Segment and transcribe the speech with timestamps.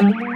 [0.00, 0.28] Sziasztok!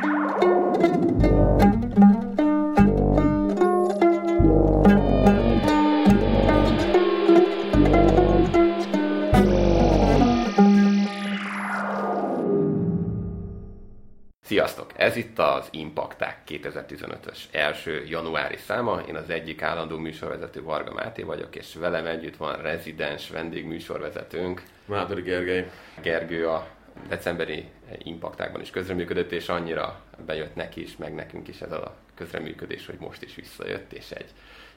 [14.96, 19.00] Ez itt az Impacták 2015-ös első januári száma.
[19.08, 24.62] Én az egyik állandó műsorvezető Varga Máté vagyok, és velem együtt van rezidens vendégműsorvezetőnk.
[24.84, 25.70] Mádori Gergely.
[26.02, 26.66] Gergő a
[27.08, 32.86] decemberi Impactákban is közreműködött, és annyira bejött neki is, meg nekünk is ez a közreműködés,
[32.86, 34.30] hogy most is visszajött, és egy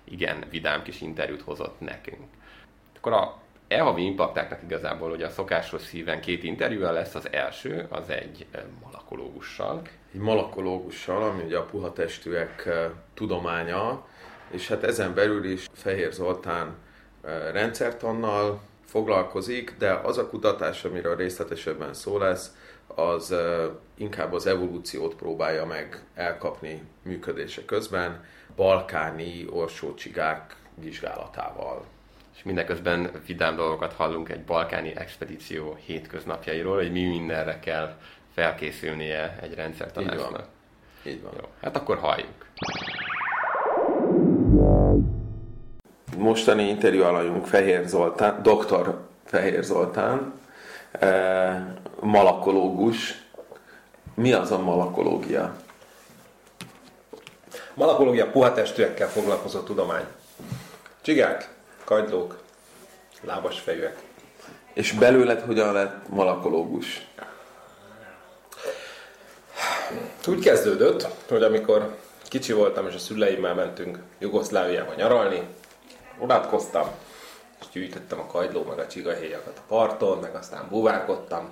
[0.04, 2.24] igen vidám kis interjút hozott nekünk.
[2.98, 8.10] Akkor a elhavi impaktáknak igazából ugye a szokásos szíven két interjúja lesz, az első, az
[8.10, 9.82] egy eh, malakológussal.
[10.14, 14.06] Egy malakológussal, ami ugye a puha testűek eh, tudománya,
[14.52, 16.76] és hát ezen belül is Fehér Zoltán
[17.24, 22.56] eh, rendszertannal foglalkozik, de az a kutatás, amiről részletesebben szó lesz,
[22.98, 23.36] az
[23.96, 28.24] inkább az evolúciót próbálja meg elkapni működése közben,
[28.56, 31.86] balkáni orsócsigák vizsgálatával
[32.38, 37.96] és mindeközben vidám dolgokat hallunk egy balkáni expedíció hétköznapjairól, hogy mi mindenre kell
[38.34, 40.26] felkészülnie egy rendszertanácsnak.
[40.26, 41.14] Így van.
[41.14, 41.32] Így van.
[41.38, 42.46] Jó, hát akkor halljuk.
[46.18, 48.98] Mostani interjú alanyunk Fehér Zoltán, dr.
[49.24, 50.34] Fehér Zoltán,
[52.00, 53.26] malakológus.
[54.14, 55.56] Mi az a malakológia?
[57.74, 60.06] Malakológia puha testűekkel foglalkozó tudomány.
[61.02, 61.50] Csigák,
[61.84, 62.40] kagylók,
[63.22, 63.98] lábas fejűek.
[64.74, 67.08] És belőled hogyan lett malakológus?
[70.28, 75.42] Úgy kezdődött, hogy amikor kicsi voltam és a szüleimmel mentünk Jugoszláviába nyaralni,
[76.20, 76.90] odátkoztam,
[77.60, 81.50] és gyűjtöttem a kagyló meg a csigahéjakat a parton, meg aztán buvárkodtam,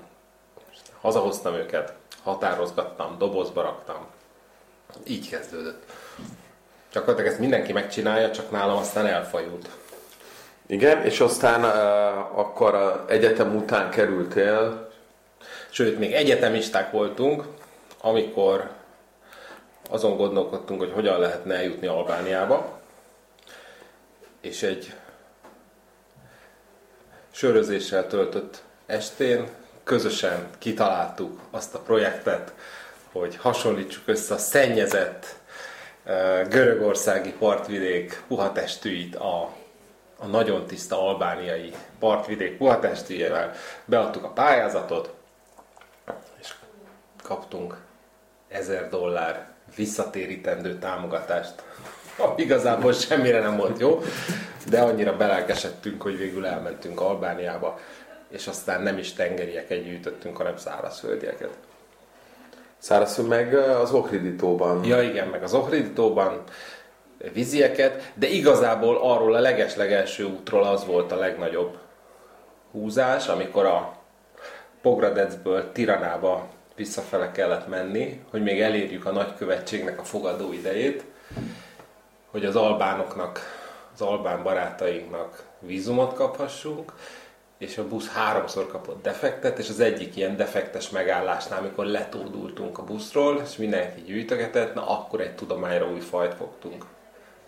[0.72, 4.06] és hazahoztam őket, határozgattam, dobozba raktam.
[5.04, 5.84] Így kezdődött.
[6.90, 9.70] Csak ezt mindenki megcsinálja, csak nálam aztán elfajult.
[10.66, 14.90] Igen, és aztán uh, akkor a egyetem után kerültél.
[15.70, 17.44] Sőt, még egyetemisták voltunk,
[18.02, 18.72] amikor
[19.90, 22.80] azon gondolkodtunk, hogy hogyan lehetne eljutni Albániába,
[24.42, 24.94] és egy
[27.36, 29.48] sörözéssel töltött estén
[29.84, 32.54] közösen kitaláltuk azt a projektet,
[33.12, 35.36] hogy hasonlítsuk össze a szennyezett
[36.50, 39.54] görögországi partvidék puhatestűit a
[40.18, 43.54] a nagyon tiszta albániai partvidék puhatestűjével
[43.86, 45.14] beadtuk a pályázatot,
[46.40, 46.54] és
[47.24, 47.78] kaptunk
[48.48, 51.64] ezer dollár visszatérítendő támogatást.
[52.36, 54.02] Igazából semmire nem volt jó,
[54.70, 57.80] de annyira belelkesedtünk, hogy végül elmentünk Albániába,
[58.30, 61.58] és aztán nem is tengerieket gyűjtöttünk, hanem szárazföldieket.
[62.78, 64.84] Szárazföld meg az Ohriditóban.
[64.84, 66.44] Ja igen, meg az Ohriditóban
[67.34, 71.78] vízieket, de igazából arról a legeslegelső útról az volt a legnagyobb
[72.72, 73.98] húzás, amikor a
[74.82, 81.04] Pogradecből Tiranába visszafele kellett menni, hogy még elérjük a nagykövetségnek a fogadó idejét,
[82.32, 83.55] hogy az albánoknak,
[83.96, 86.94] az albán barátainknak vízumot kaphassunk,
[87.58, 92.84] és a busz háromszor kapott defektet, és az egyik ilyen defektes megállásnál, amikor letódultunk a
[92.84, 96.86] buszról, és mindenki gyűjtögetett, na akkor egy tudományra új fajt fogtunk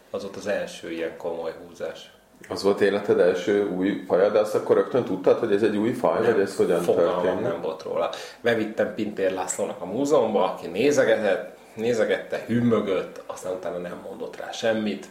[0.09, 2.11] az volt az első ilyen komoly húzás.
[2.49, 5.93] Az volt életed első új faja, de azt akkor rögtön tudtad, hogy ez egy új
[5.93, 7.41] faj, nem, vagy ez hogyan történt?
[7.41, 8.09] nem volt róla.
[8.41, 15.07] Bevittem Pintér Lászlónak a múzeumba, aki nézegetett, nézegette, hümmögött, aztán utána nem mondott rá semmit.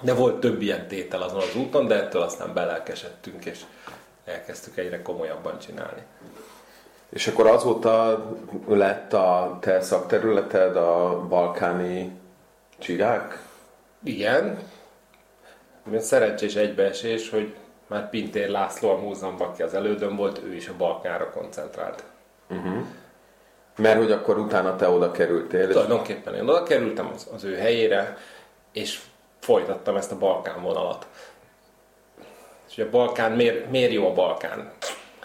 [0.00, 3.60] De volt több ilyen tétel azon az úton, de ettől aztán belelkesedtünk, és
[4.24, 6.02] elkezdtük egyre komolyabban csinálni.
[7.08, 8.24] És akkor azóta
[8.68, 12.12] lett a te szakterületed a balkáni
[12.78, 13.42] csigák?
[14.04, 14.58] Igen.
[15.98, 17.54] Szerencsés egybeesés, hogy
[17.86, 22.04] már Pintér László a múzeumban, aki az elődön volt, ő is a Balkánra koncentrált.
[22.50, 22.84] Uh-huh.
[23.76, 25.68] Mert hogy akkor utána te oda kerültél?
[25.68, 28.16] Tulajdonképpen én oda kerültem az, az ő helyére,
[28.72, 29.00] és
[29.46, 31.06] folytattam ezt a Balkán vonalat.
[32.70, 34.72] És a Balkán, miért, miért jó a Balkán?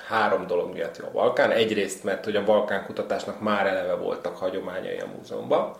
[0.07, 1.51] Három dolog miatt jó a Balkán.
[1.51, 5.75] Egyrészt, mert hogy a Balkán kutatásnak már eleve voltak hagyományai a múzeumban.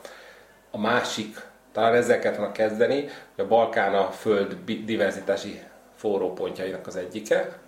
[0.72, 1.42] A másik
[1.72, 3.00] talán ezzel kellett volna kezdeni,
[3.36, 5.62] hogy a Balkán a föld diverzitási
[5.96, 7.60] forrópontjainak az egyike,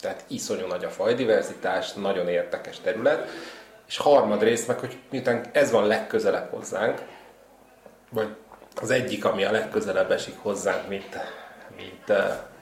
[0.00, 3.28] tehát iszonyú nagy a fajdiverzitás, nagyon érdekes terület,
[3.86, 7.02] és harmadrészt meg, hogy miután ez van legközelebb hozzánk,
[8.10, 8.28] vagy
[8.80, 11.18] az egyik, ami a legközelebb esik hozzánk, mint,
[11.76, 12.16] mint uh,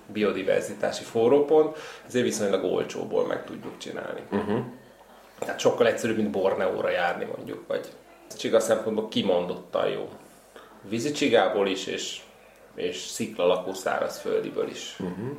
[0.06, 1.76] biodiverzitási forrópont,
[2.06, 4.20] ezért viszonylag olcsóból meg tudjuk csinálni.
[4.30, 4.60] Uh-huh.
[5.38, 7.88] Tehát sokkal egyszerűbb, mint Borneóra járni mondjuk, vagy
[8.38, 10.08] csiga szempontból kimondottan jó.
[10.88, 12.20] Vízi csigából is, és,
[12.74, 14.96] és sziklalakú szárazföldiből is.
[14.98, 15.36] Uh-huh.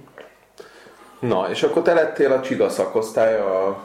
[1.19, 3.79] Na, és akkor te lettél a csiga szakosztály a,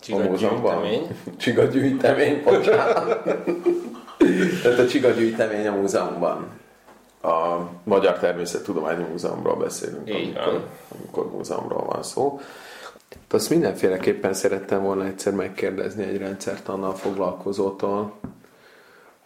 [0.00, 0.82] Csiga a múzeumban?
[0.82, 1.16] gyűjtemény.
[1.40, 3.24] Csiga gyűjtemény, bocsánat.
[4.62, 6.48] Tehát a csiga gyűjtemény a múzeumban.
[7.22, 10.42] A Magyar Természettudományi Múzeumról beszélünk, Így van.
[10.42, 10.68] amikor,
[10.98, 12.40] amikor múzeumról van szó.
[13.30, 18.12] Azt mindenféleképpen szerettem volna egyszer megkérdezni egy rendszertannal foglalkozótól,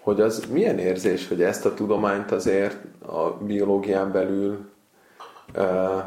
[0.00, 4.70] hogy az milyen érzés, hogy ezt a tudományt azért a biológián belül
[5.56, 6.02] uh,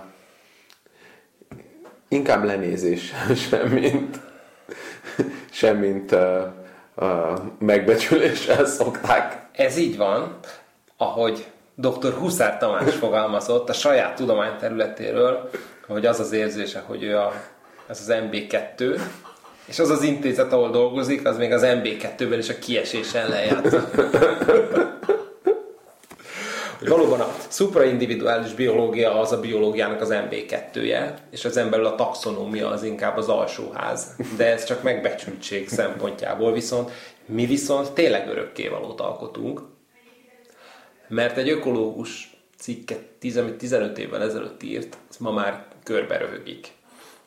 [2.08, 3.14] inkább lenézés
[3.50, 4.20] sem, mint,
[5.52, 6.65] sem, mint uh, uh,
[7.60, 9.48] megbecsüléssel szokták.
[9.52, 10.38] Ez így van,
[10.98, 11.46] ahogy
[11.76, 12.14] dr.
[12.14, 15.50] Huszár Tamás fogalmazott a saját tudományterületéről,
[15.88, 17.34] hogy az az érzése, hogy ő a,
[17.88, 19.00] ez az MB2,
[19.66, 23.96] és az az intézet, ahol dolgozik, az még az MB2-ben is a kiesésen lejátszott.
[26.80, 32.70] Hogy Valóban a supraindividuális biológia az a biológiának az MB2-je, és az belül a taxonómia
[32.70, 34.16] az inkább az alsóház.
[34.38, 36.92] De ez csak megbecsültség szempontjából viszont
[37.26, 39.62] mi viszont tényleg örökkévalót alkotunk,
[41.08, 46.22] mert egy ökológus cikket 10, amit 15 évvel ezelőtt írt, az ma már körbe.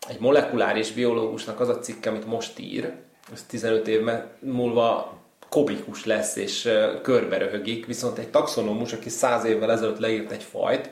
[0.09, 2.93] Egy molekuláris biológusnak az a cikk, amit most ír,
[3.33, 4.01] az 15 év
[4.41, 5.18] múlva
[5.49, 10.43] komikus lesz és ö, körbe röhögik, viszont egy taxonómus, aki 100 évvel ezelőtt leírt egy
[10.43, 10.91] fajt,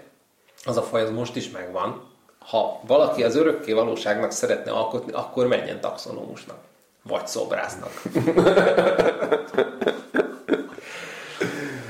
[0.65, 2.03] az a faj az most is megvan.
[2.39, 6.59] Ha valaki az örökké valóságnak szeretne alkotni, akkor menjen taxonómusnak.
[7.03, 8.03] Vagy szobrásznak.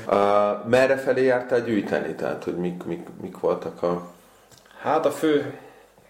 [0.07, 2.15] Uh, merre felé jártál gyűjteni?
[2.15, 4.07] Tehát, hogy mik, mik, mik voltak a...
[4.81, 5.59] Hát a fő,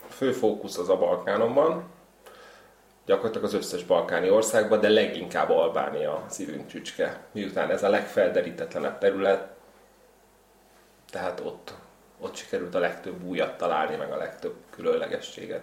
[0.10, 1.84] fő fókusz az a Balkánon van,
[3.08, 9.48] gyakorlatilag az összes balkáni országban, de leginkább Albánia szívünk csücske, miután ez a legfelderítetlenebb terület,
[11.12, 11.74] tehát ott,
[12.20, 15.62] ott sikerült a legtöbb újat találni, meg a legtöbb különlegességet.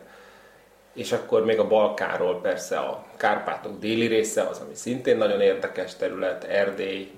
[0.93, 5.97] És akkor még a Balkánról persze a Kárpátok déli része, az, ami szintén nagyon érdekes
[5.97, 7.11] terület, Erdély,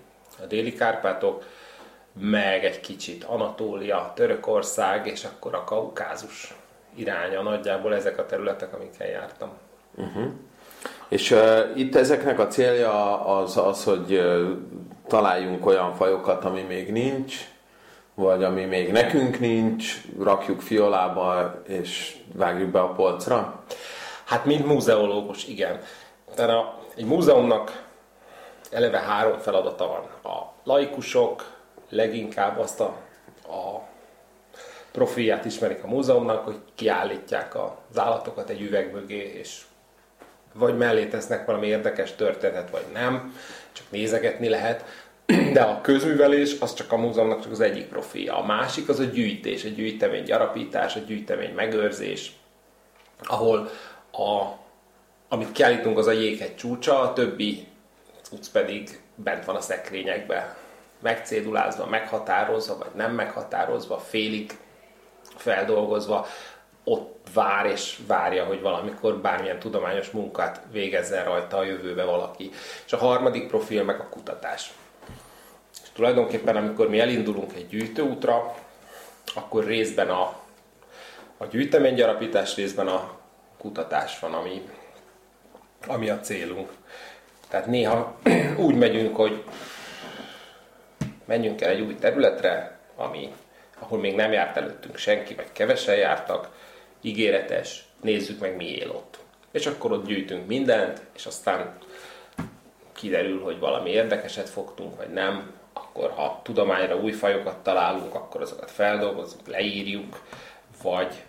[0.42, 1.44] a déli Kárpátok,
[2.12, 6.54] meg egy kicsit Anatólia, Törökország, és akkor a Kaukázus
[6.94, 9.58] iránya nagyjából ezek a területek, amikkel jártam.
[11.08, 14.50] És uh, itt ezeknek a célja az, az hogy uh,
[15.06, 17.36] találjunk olyan fajokat, ami még nincs,
[18.14, 23.64] vagy ami még nekünk nincs, rakjuk fiolába, és vágjuk be a polcra.
[24.24, 25.80] Hát, mint múzeológus, igen.
[26.34, 27.84] Tehát a, egy múzeumnak
[28.70, 30.32] eleve három feladata van.
[30.32, 31.52] A laikusok
[31.88, 32.94] leginkább azt a,
[33.48, 33.82] a
[34.92, 39.62] profilját ismerik a múzeumnak, hogy kiállítják az állatokat egy üveg mögé, és
[40.56, 43.38] vagy mellé tesznek valami érdekes történetet, vagy nem,
[43.72, 44.84] csak nézegetni lehet.
[45.52, 48.38] De a közművelés az csak a múzeumnak csak az egyik profilja.
[48.38, 52.32] A másik az a gyűjtés, a gyűjtemény gyarapítás, a gyűjtemény megőrzés,
[53.24, 53.70] ahol
[54.12, 54.42] a,
[55.28, 57.66] amit kiállítunk az a jéghegy csúcsa, a többi
[58.22, 60.54] cucc pedig bent van a szekrényekben,
[61.00, 64.58] megcédulázva, meghatározva, vagy nem meghatározva, félig
[65.36, 66.26] feldolgozva,
[66.88, 72.50] ott vár és várja, hogy valamikor bármilyen tudományos munkát végezzen rajta a jövőbe valaki.
[72.86, 74.72] És a harmadik profil meg a kutatás.
[75.82, 78.54] És tulajdonképpen, amikor mi elindulunk egy gyűjtőútra,
[79.34, 80.36] akkor részben a,
[81.36, 83.18] a gyűjteménygyarapítás, részben a
[83.58, 84.68] kutatás van, ami,
[85.86, 86.70] ami a célunk.
[87.48, 88.18] Tehát néha
[88.66, 89.44] úgy megyünk, hogy
[91.24, 93.32] menjünk el egy új területre, ami,
[93.78, 96.48] ahol még nem járt előttünk senki, vagy kevesen jártak,
[97.06, 99.18] ígéretes, nézzük meg mi él ott.
[99.50, 101.78] És akkor ott gyűjtünk mindent, és aztán
[102.92, 108.70] kiderül, hogy valami érdekeset fogtunk, vagy nem, akkor ha tudományra új fajokat találunk, akkor azokat
[108.70, 110.22] feldolgozunk, leírjuk,
[110.82, 111.22] vagy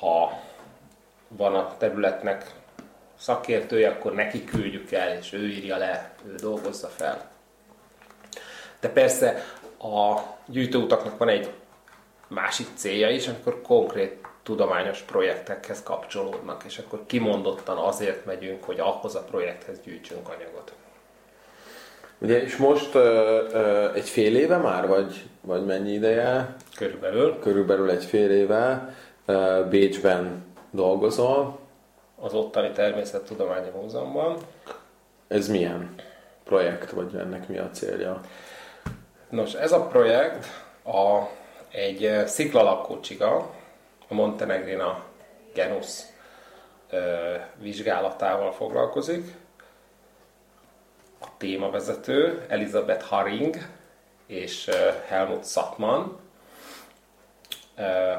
[0.00, 0.40] ha
[1.28, 2.54] van a területnek
[3.18, 7.30] szakértője, akkor neki küldjük el, és ő írja le, ő dolgozza fel.
[8.80, 9.44] De persze
[9.78, 11.50] a gyűjtőutaknak van egy
[12.28, 19.14] másik célja is, amikor konkrét tudományos projektekhez kapcsolódnak, és akkor kimondottan azért megyünk, hogy ahhoz
[19.14, 20.72] a projekthez gyűjtsünk anyagot.
[22.18, 26.56] Ugye, és most ö, ö, egy fél éve már, vagy, vagy mennyi ideje?
[26.76, 28.94] Körülbelül Körülbelül egy fél éve
[29.26, 31.58] ö, Bécsben dolgozol.
[32.20, 34.36] az ottani Természettudományi Múzeumban.
[35.28, 35.94] Ez milyen
[36.44, 38.20] projekt, vagy ennek mi a célja?
[39.28, 40.46] Nos, ez a projekt
[40.84, 41.22] a,
[41.70, 43.56] egy eh, sziklalakó csiga,
[44.08, 45.04] a Montenegrina
[45.54, 46.02] genus
[47.56, 49.34] vizsgálatával foglalkozik.
[51.20, 53.56] A témavezető Elizabeth Haring
[54.26, 54.70] és
[55.06, 56.04] Helmut Sattmann.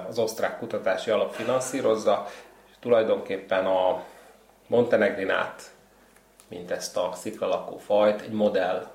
[0.07, 2.27] Az osztrák kutatási alap finanszírozza,
[2.69, 4.03] és tulajdonképpen a
[4.67, 5.71] Montenegrinát,
[6.47, 8.87] mint ezt a sziklalakó fajt, egy modell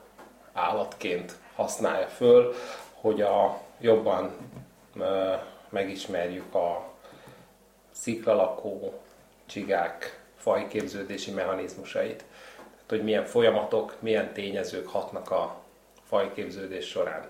[0.52, 2.54] állatként használja föl,
[2.94, 4.36] hogy a jobban
[5.74, 6.88] megismerjük a
[7.92, 9.00] sziklalakó
[9.46, 12.24] csigák fajképződési mechanizmusait.
[12.56, 15.56] Tehát, hogy milyen folyamatok, milyen tényezők hatnak a
[16.08, 17.28] fajképződés során.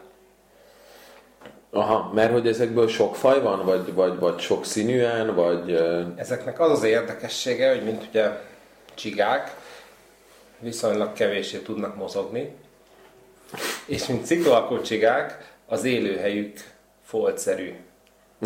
[1.71, 5.75] Aha, mert hogy ezekből sok faj van, vagy, vagy, vagy sok színűen, vagy...
[6.17, 8.31] Ezeknek az az érdekessége, hogy mint ugye
[8.95, 9.57] csigák,
[10.59, 12.55] viszonylag kevéssé tudnak mozogni,
[13.87, 16.59] és mint ciklalakó csigák, az élőhelyük
[17.05, 17.75] foltszerű.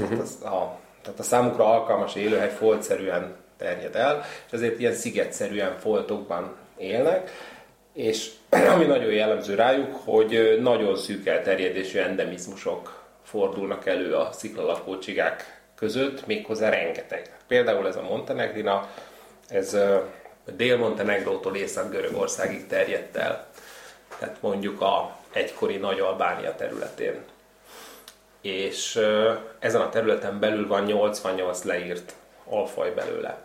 [0.03, 0.17] Uh-huh.
[0.17, 5.79] Tehát, az a, tehát a számukra alkalmas élőhely foltszerűen terjed el, és ezért ilyen szigetszerűen
[5.79, 7.31] foltokban élnek,
[7.93, 8.31] és
[8.75, 16.27] ami nagyon jellemző rájuk, hogy nagyon szűk elterjedésű endemizmusok fordulnak elő a sziklalakó csigák között,
[16.27, 17.37] méghozzá rengeteg.
[17.47, 18.89] Például ez a Montenegrina,
[19.49, 19.77] ez
[20.57, 23.47] Dél-Montenegrótól Észak-Görögországig terjedt el.
[24.19, 27.25] Tehát mondjuk a egykori Nagy Albánia területén.
[28.41, 29.01] És
[29.59, 32.15] ezen a területen belül van 88 leírt
[32.45, 33.39] alfaj belőle.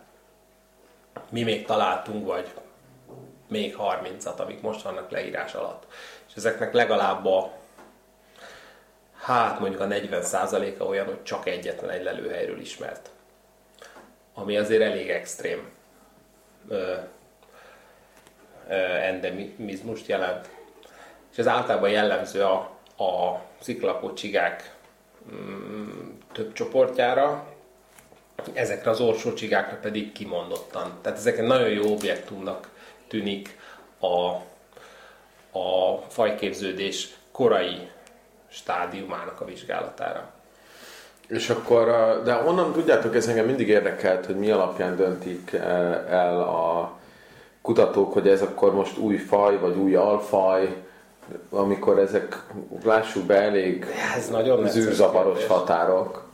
[1.29, 2.53] Mi még találtunk, vagy
[3.47, 5.83] még 30-at, amik most vannak leírás alatt.
[6.27, 7.51] És ezeknek legalább a
[9.23, 13.09] hát mondjuk a 40%-a olyan, hogy csak egyetlen egy lelőhelyről ismert.
[14.33, 15.71] Ami azért elég extrém
[16.67, 16.95] ö,
[18.67, 20.49] ö, endemizmust jelent.
[21.31, 22.55] És ez általában jellemző a,
[23.03, 24.72] a sziklakó csigák
[26.31, 27.47] több csoportjára,
[28.53, 30.91] ezekre az orsó csigákra pedig kimondottan.
[31.01, 32.69] Tehát ezek egy nagyon jó objektumnak
[33.07, 33.57] tűnik
[33.99, 34.27] a,
[35.59, 37.89] a fajképződés korai
[38.49, 40.31] stádiumának a vizsgálatára.
[41.27, 41.85] És akkor,
[42.23, 45.53] de onnan tudjátok, ez engem mindig érdekelt, hogy mi alapján döntik
[46.09, 46.97] el a
[47.61, 50.83] kutatók, hogy ez akkor most új faj, vagy új alfaj,
[51.49, 52.43] amikor ezek,
[52.83, 56.29] lássuk be, elég ez nagyon zűrzavaros határok.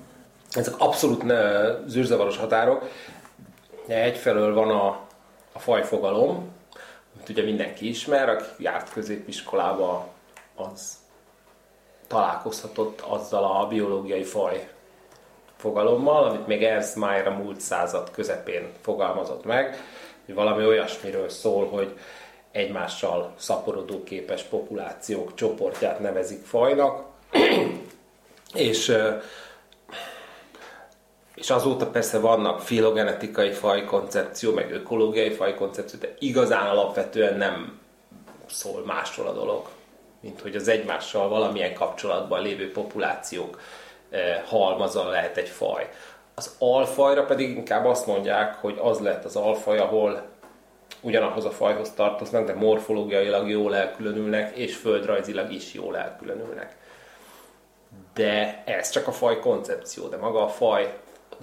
[0.52, 1.42] Ezek abszolút ne,
[1.88, 2.90] zűrzavaros határok.
[3.88, 4.88] Egyfelől van a,
[5.52, 6.50] a fajfogalom,
[7.16, 10.08] amit ugye mindenki ismer, aki járt középiskolába,
[10.56, 10.98] az
[12.08, 14.70] találkozhatott azzal a biológiai faj
[15.56, 19.78] fogalommal, amit még Ernst Mayr a múlt század közepén fogalmazott meg,
[20.26, 21.98] hogy valami olyasmiről szól, hogy
[22.52, 27.06] egymással szaporodó képes populációk csoportját nevezik fajnak,
[28.54, 28.98] és,
[31.36, 37.80] és azóta persze vannak filogenetikai fajkoncepció, meg ökológiai fajkoncepció, de igazán alapvetően nem
[38.48, 39.68] szól másról a dolog,
[40.20, 43.62] mint hogy az egymással valamilyen kapcsolatban lévő populációk
[44.46, 45.90] halmazon lehet egy faj.
[46.36, 50.22] Az alfajra pedig inkább azt mondják, hogy az lehet az alfaj, ahol
[51.02, 56.78] ugyanahoz a fajhoz tartoznak, de morfológiailag jól elkülönülnek, és földrajzilag is jól elkülönülnek.
[58.14, 60.94] De ez csak a faj koncepció, de maga a faj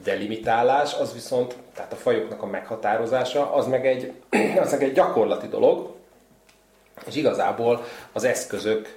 [0.03, 4.13] delimitálás, az viszont, tehát a fajoknak a meghatározása, az meg egy,
[4.63, 5.95] az meg egy gyakorlati dolog,
[7.07, 8.97] és igazából az eszközök,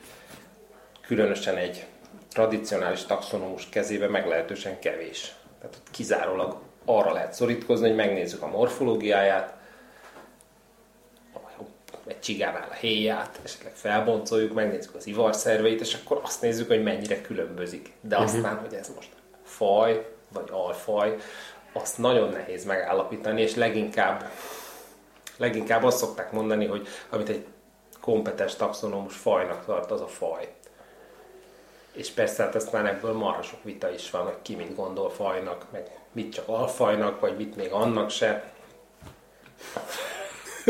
[1.02, 1.86] különösen egy
[2.32, 5.34] tradicionális taxonomus kezébe meglehetősen kevés.
[5.60, 9.59] Tehát kizárólag arra lehet szorítkozni, hogy megnézzük a morfológiáját,
[12.10, 17.22] egy csigánál a héját, esetleg felboncoljuk, megnézzük az ivarszerveit, és akkor azt nézzük, hogy mennyire
[17.22, 17.92] különbözik.
[18.02, 18.36] De uh-huh.
[18.36, 19.10] aztán, hogy ez most
[19.44, 21.18] faj, vagy alfaj,
[21.74, 24.32] azt nagyon nehéz megállapítani, és leginkább,
[25.38, 27.46] leginkább azt szokták mondani, hogy amit egy
[28.02, 30.54] kompetens taxonomus fajnak tart, az a faj.
[31.92, 35.66] És persze hát aztán ebből marha sok vita is van, hogy ki mit gondol fajnak,
[35.72, 38.52] meg mit csak alfajnak, vagy mit még annak se.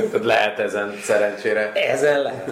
[0.02, 1.72] Tehát lehet ezen szerencsére.
[1.74, 2.52] Ezen lehet.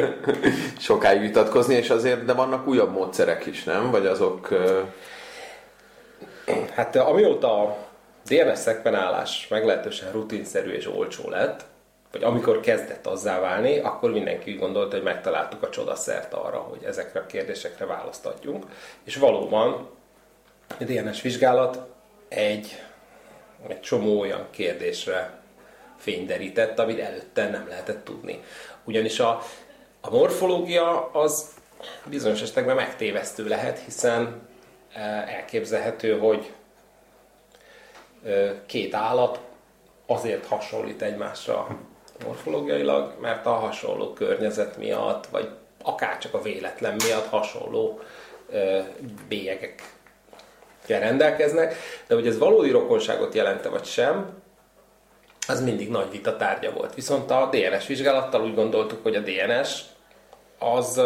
[0.78, 3.90] Sokáig vitatkozni, és azért, de vannak újabb módszerek is, nem?
[3.90, 4.48] Vagy azok...
[6.74, 7.76] Hát amióta a
[8.24, 11.64] DNS szekvenálás meglehetősen rutinszerű és olcsó lett,
[12.12, 16.82] vagy amikor kezdett azzá válni, akkor mindenki úgy gondolta, hogy megtaláltuk a csodaszert arra, hogy
[16.84, 18.64] ezekre a kérdésekre választ adjunk.
[19.04, 19.88] És valóban
[20.78, 21.78] a DNS vizsgálat
[22.28, 22.82] egy,
[23.68, 25.39] egy csomó olyan kérdésre
[26.00, 28.40] fényderített, amit előtte nem lehetett tudni.
[28.84, 29.42] Ugyanis a,
[30.00, 31.48] a morfológia az
[32.04, 34.48] bizonyos esetekben megtévesztő lehet, hiszen
[34.94, 36.52] e, elképzelhető, hogy
[38.24, 39.40] e, két állat
[40.06, 41.78] azért hasonlít egymásra
[42.24, 45.48] morfológiailag, mert a hasonló környezet miatt, vagy
[45.82, 48.00] akár csak a véletlen miatt hasonló
[49.28, 49.82] bélyegek
[50.86, 51.74] rendelkeznek,
[52.06, 54.39] de hogy ez valódi rokonságot jelente vagy sem,
[55.48, 56.94] az mindig nagy vita tárgya volt.
[56.94, 59.80] Viszont a DNS vizsgálattal úgy gondoltuk, hogy a DNS
[60.58, 60.98] az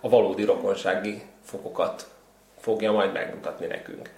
[0.00, 2.06] a valódi rokonsági fokokat
[2.60, 4.10] fogja majd megmutatni nekünk.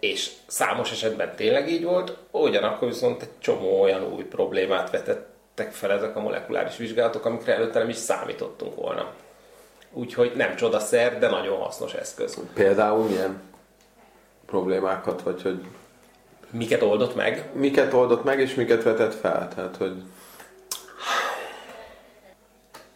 [0.00, 5.92] És számos esetben tényleg így volt, ugyanakkor viszont egy csomó olyan új problémát vetettek fel
[5.92, 9.12] ezek a molekuláris vizsgálatok, amikre előtte nem is számítottunk volna.
[9.92, 12.38] Úgyhogy nem csodaszer, de nagyon hasznos eszköz.
[12.54, 13.40] Például milyen
[14.46, 15.60] problémákat, vagy hogy...
[16.52, 17.50] Miket oldott meg?
[17.52, 19.48] Miket oldott meg, és miket vetett fel?
[19.54, 20.02] Tehát, hogy...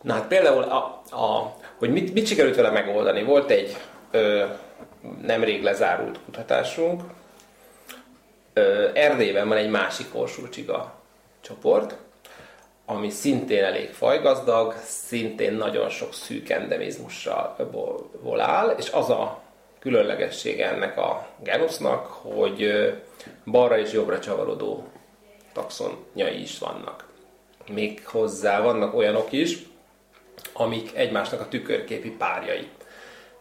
[0.03, 3.23] Na hát például, a, a, hogy mit, mit sikerült vele megoldani.
[3.23, 3.77] Volt egy
[4.11, 4.45] ö,
[5.23, 7.03] nemrég lezárult kutatásunk.
[8.53, 10.95] Ö, Erdélyben van egy másik orsulcsiga
[11.41, 11.97] csoport,
[12.87, 19.45] ami szintén elég fajgazdag, szintén nagyon sok szűk endemizmusról áll, és az a
[19.87, 22.71] különlegessége ennek a genusznak, hogy
[23.45, 24.89] balra és jobbra csavarodó
[25.53, 27.05] taxonjai is vannak.
[27.71, 29.59] Még hozzá vannak olyanok is,
[30.53, 32.69] amik egymásnak a tükörképi párjai.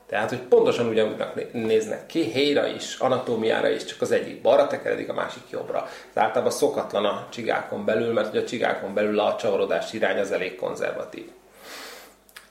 [0.07, 5.09] Tehát, hogy pontosan ugyanúgy néznek ki, helyra is, anatómiára is, csak az egyik balra tekeredik,
[5.09, 5.87] a másik jobbra.
[6.13, 10.31] Ez általában szokatlan a csigákon belül, mert hogy a csigákon belül a csavarodás irány az
[10.31, 11.29] elég konzervatív.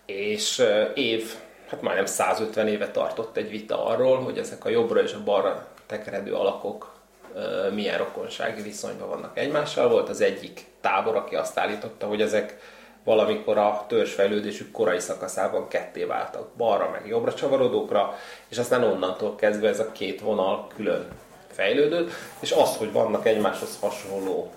[0.07, 0.63] És
[0.95, 1.35] év,
[1.69, 5.67] hát majdnem 150 éve tartott egy vita arról, hogy ezek a jobbra és a balra
[5.87, 6.93] tekeredő alakok
[7.73, 9.89] milyen rokonsági viszonyban vannak egymással.
[9.89, 12.59] Volt az egyik tábor, aki azt állította, hogy ezek
[13.05, 18.15] valamikor a törzsfejlődésük korai szakaszában ketté váltak, balra meg jobbra csavarodókra,
[18.49, 21.09] és aztán onnantól kezdve ez a két vonal külön
[21.51, 24.53] fejlődött, és az, hogy vannak egymáshoz hasonló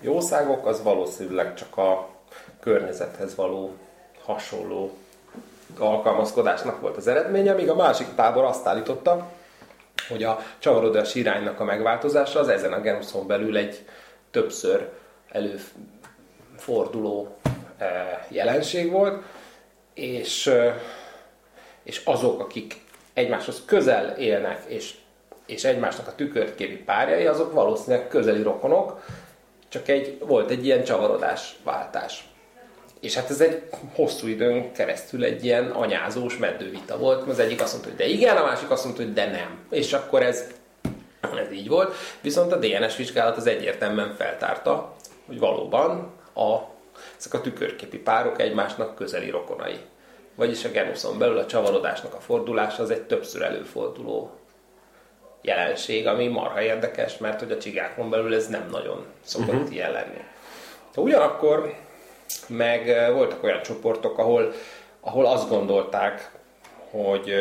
[0.00, 2.08] jószágok, az valószínűleg csak a
[2.60, 3.74] környezethez való
[4.24, 4.96] hasonló
[5.78, 9.28] alkalmazkodásnak volt az eredménye, míg a másik tábor azt állította,
[10.08, 13.84] hogy a csavarodás iránynak a megváltozása az ezen a genuszon belül egy
[14.30, 14.88] többször
[15.28, 15.60] elő
[16.56, 17.36] forduló
[17.78, 19.22] eh, jelenség volt,
[19.94, 20.74] és, eh,
[21.82, 22.80] és azok, akik
[23.12, 24.94] egymáshoz közel élnek, és,
[25.46, 29.04] és egymásnak a tükörképi párjai, azok valószínűleg közeli rokonok,
[29.68, 32.28] csak egy, volt egy ilyen csavarodás, váltás.
[33.00, 33.62] És hát ez egy
[33.94, 37.28] hosszú időn keresztül egy ilyen anyázós meddővita volt.
[37.28, 39.58] Az egyik azt mondta, hogy de igen, a másik azt mondta, hogy de nem.
[39.70, 40.50] És akkor ez,
[41.20, 41.94] ez így volt.
[42.20, 44.94] Viszont a DNS vizsgálat az egyértelműen feltárta,
[45.26, 46.56] hogy valóban a,
[47.18, 49.78] ezek a tükörképi párok egymásnak közeli rokonai.
[50.34, 54.30] Vagyis a genuszon belül a csavarodásnak a fordulása az egy többször előforduló
[55.42, 59.74] jelenség, ami marha érdekes, mert hogy a csigákon belül ez nem nagyon szokott uh-huh.
[59.74, 60.24] ilyen lenni.
[60.96, 61.74] Ugyanakkor
[62.46, 64.52] meg voltak olyan csoportok, ahol,
[65.00, 66.30] ahol azt gondolták,
[66.90, 67.34] hogy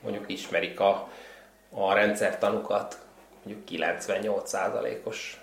[0.00, 1.08] mondjuk ismerik a,
[1.70, 2.98] a rendszertanukat
[3.42, 5.40] mondjuk 98%-os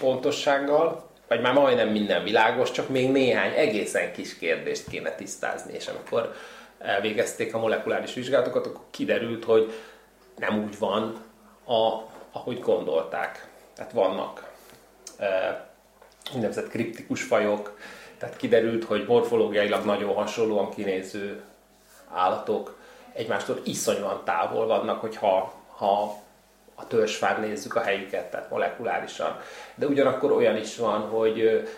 [0.00, 5.86] pontossággal, vagy már majdnem minden világos, csak még néhány egészen kis kérdést kéne tisztázni, és
[5.86, 6.34] amikor
[6.78, 9.72] elvégezték a molekuláris vizsgálatokat, akkor kiderült, hogy
[10.36, 11.24] nem úgy van,
[11.66, 12.00] a,
[12.32, 13.48] ahogy gondolták.
[13.76, 14.52] Tehát vannak
[16.34, 17.78] úgynevezett kriptikus fajok,
[18.18, 21.42] tehát kiderült, hogy morfológiailag nagyon hasonlóan kinéző
[22.12, 22.76] állatok
[23.12, 26.22] egymástól iszonyúan távol vannak, hogyha ha
[26.74, 29.40] a törzsfán nézzük a helyüket, tehát molekulárisan.
[29.74, 31.68] De ugyanakkor olyan is van, hogy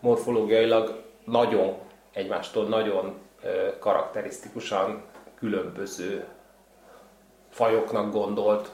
[0.00, 1.78] morfológiailag nagyon
[2.12, 3.18] egymástól nagyon
[3.78, 5.02] karakterisztikusan
[5.38, 6.24] különböző
[7.50, 8.70] fajoknak gondolt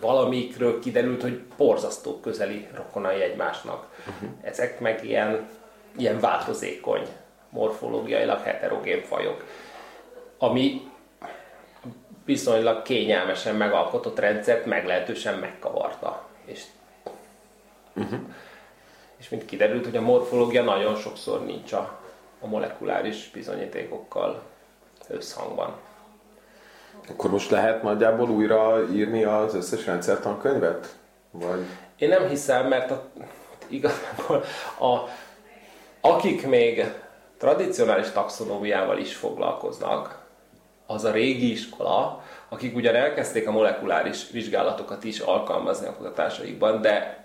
[0.00, 3.86] valamikről kiderült, hogy borzasztó közeli rokonai egymásnak.
[3.98, 4.28] Uh-huh.
[4.42, 5.48] Ezek meg ilyen,
[5.96, 7.06] ilyen változékony,
[7.50, 9.44] morfológiailag heterogén fajok.
[10.38, 10.90] Ami
[12.24, 16.26] viszonylag kényelmesen megalkotott rendszert meglehetősen megkavarta.
[16.44, 16.62] És,
[17.94, 18.20] uh-huh.
[19.16, 22.00] és mint kiderült, hogy a morfológia nagyon sokszor nincs a,
[22.40, 24.42] a molekuláris bizonyítékokkal
[25.08, 25.87] összhangban.
[27.08, 30.96] Akkor most lehet nagyjából újra írni az összes rendszertankönyvet?
[31.30, 31.64] Vagy?
[31.96, 33.08] Én nem hiszem, mert a,
[33.66, 34.44] igazából
[34.78, 34.98] a,
[36.00, 36.94] akik még
[37.38, 40.26] tradicionális taxonómiával is foglalkoznak,
[40.86, 47.24] az a régi iskola, akik ugyan elkezdték a molekuláris vizsgálatokat is alkalmazni a kutatásaikban, de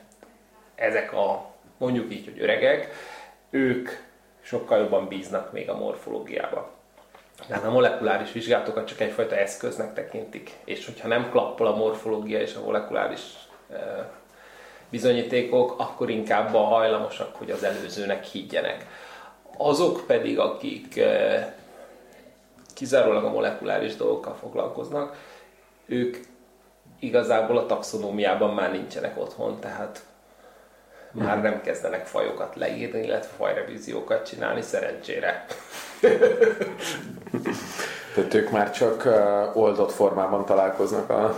[0.76, 2.94] ezek a mondjuk így, hogy öregek,
[3.50, 3.90] ők
[4.42, 6.73] sokkal jobban bíznak még a morfológiába.
[7.48, 12.56] Tehát a molekuláris vizsgálatokat csak egyfajta eszköznek tekintik, és hogyha nem klappol a morfológia és
[12.56, 13.22] a molekuláris
[14.89, 18.86] bizonyítékok, akkor inkább a hajlamosak, hogy az előzőnek higgyenek.
[19.58, 21.00] Azok pedig, akik
[22.74, 25.15] kizárólag a molekuláris dolgokkal foglalkoznak,
[25.86, 26.17] ők
[27.00, 30.06] igazából a taxonómiában már nincsenek otthon, tehát
[31.13, 35.45] már nem kezdenek fajokat leírni, illetve fajrevíziókat csinálni, szerencsére.
[38.15, 39.08] Tehát ők már csak
[39.54, 41.36] oldott formában találkoznak a...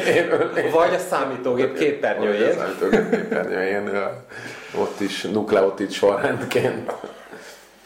[0.72, 2.50] Vagy a számítógép képernyőjén.
[2.50, 3.90] a számítógép képernyőjén,
[4.80, 6.92] ott is nukleotid sorrendként.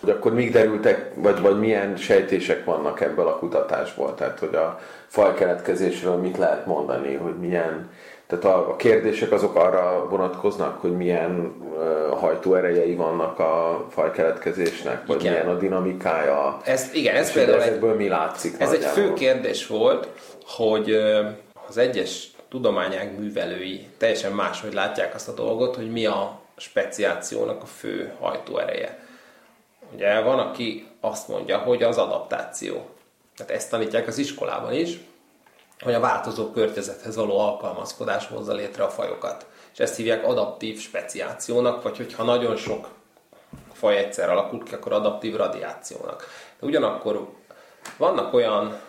[0.00, 4.14] Hogy akkor még derültek, vagy, vagy milyen sejtések vannak ebből a kutatásból?
[4.14, 7.90] Tehát, hogy a fajkeletkezésről mit lehet mondani, hogy milyen
[8.30, 15.20] tehát a, a kérdések azok arra vonatkoznak, hogy milyen uh, hajtóerejei vannak a fajkeletkezésnek, vagy
[15.20, 15.32] igen.
[15.32, 16.60] milyen a dinamikája.
[16.64, 18.52] Ez, igen, ez például ezekből egy, mi látszik?
[18.58, 19.02] Ez nagyjából.
[19.02, 20.08] egy fő kérdés volt,
[20.44, 21.26] hogy uh,
[21.68, 27.66] az egyes tudományág művelői teljesen máshogy látják azt a dolgot, hogy mi a speciációnak a
[27.66, 28.98] fő hajtóereje.
[29.94, 32.88] Ugye van, aki azt mondja, hogy az adaptáció.
[33.36, 34.98] Tehát ezt tanítják az iskolában is,
[35.80, 39.46] hogy a változó környezethez való alkalmazkodás hozza létre a fajokat.
[39.72, 42.88] És ezt hívják adaptív speciációnak, vagy hogyha nagyon sok
[43.72, 46.26] faj egyszer alakul ki, akkor adaptív radiációnak.
[46.58, 47.28] De ugyanakkor
[47.96, 48.80] vannak olyan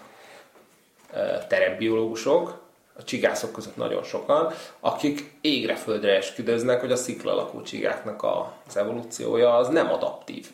[1.48, 2.60] terepbiológusok,
[2.98, 8.24] a csigászok között nagyon sokan, akik égre földre esküdöznek, hogy a szikla alakú csigáknak
[8.68, 10.50] az evolúciója az nem adaptív.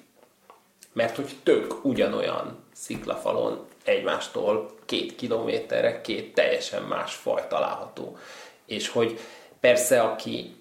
[0.93, 8.17] Mert hogy tök ugyanolyan sziklafalon egymástól két kilométerre két teljesen más faj található.
[8.65, 9.19] És hogy
[9.59, 10.55] persze, aki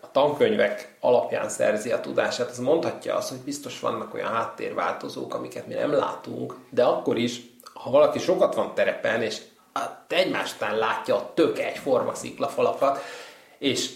[0.00, 5.66] a tankönyvek alapján szerzi a tudását, az mondhatja azt, hogy biztos vannak olyan háttérváltozók, amiket
[5.66, 7.40] mi nem látunk, de akkor is,
[7.74, 9.40] ha valaki sokat van terepen, és
[10.08, 13.00] egymástán látja a tök egyforma sziklafalakat,
[13.58, 13.90] és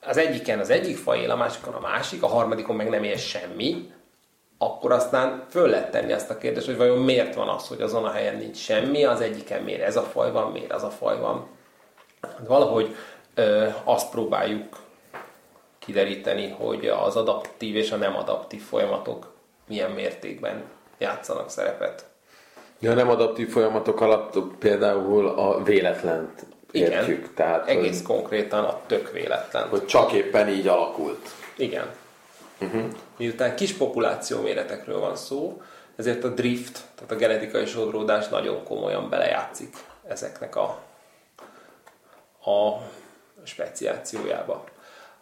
[0.00, 3.16] az egyiken az egyik faj él, a másikon a másik, a harmadikon meg nem él
[3.16, 3.92] semmi,
[4.62, 8.04] akkor aztán föl lehet tenni azt a kérdést, hogy vajon miért van az, hogy azon
[8.04, 11.18] a helyen nincs semmi, az egyiken miért ez a faj van, miért az a faj
[11.18, 11.46] van.
[12.22, 12.96] Hát valahogy
[13.34, 14.76] ö, azt próbáljuk
[15.78, 19.32] kideríteni, hogy az adaptív és a nem adaptív folyamatok
[19.68, 20.62] milyen mértékben
[20.98, 22.04] játszanak szerepet.
[22.78, 27.18] Ja, nem adaptív folyamatok alatt például a véletlent értjük.
[27.18, 29.68] Igen, tehát, egész hogy, konkrétan a tök véletlen.
[29.68, 31.28] Hogy csak éppen így alakult.
[31.56, 31.86] Igen.
[32.60, 32.84] Uh-huh.
[33.18, 35.62] Miután kis populáció méretekről van szó,
[35.96, 39.76] ezért a drift, tehát a genetikai sodródás nagyon komolyan belejátszik
[40.08, 40.78] ezeknek a,
[42.50, 42.80] a
[43.42, 44.64] speciációjába.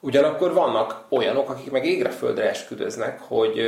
[0.01, 3.59] Ugyanakkor vannak olyanok, akik meg égre földre esküdöznek, hogy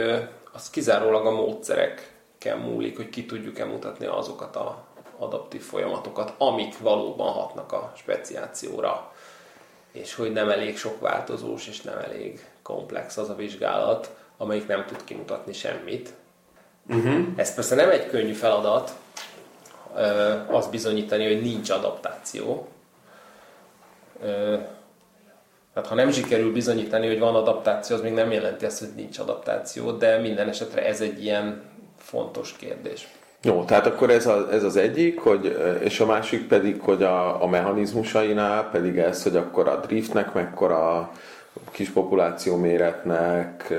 [0.52, 4.85] az kizárólag a módszerekkel múlik, hogy ki tudjuk-e mutatni azokat a
[5.18, 9.12] adaptív folyamatokat, amik valóban hatnak a speciációra,
[9.92, 14.85] és hogy nem elég sok változós, és nem elég komplex az a vizsgálat, amelyik nem
[14.87, 16.12] tud kimutatni semmit.
[16.88, 17.26] Uh-huh.
[17.37, 18.92] Ez persze nem egy könnyű feladat,
[20.50, 22.68] az bizonyítani, hogy nincs adaptáció.
[25.74, 29.18] Hát ha nem sikerül bizonyítani, hogy van adaptáció, az még nem jelenti azt, hogy nincs
[29.18, 31.62] adaptáció, de minden esetre ez egy ilyen
[31.98, 33.09] fontos kérdés.
[33.42, 37.42] Jó, tehát akkor ez, a, ez az egyik, hogy, és a másik pedig, hogy a,
[37.42, 41.11] a mechanizmusainál pedig ez, hogy akkor a driftnek mekkora
[41.71, 43.75] kis populáció méretnek,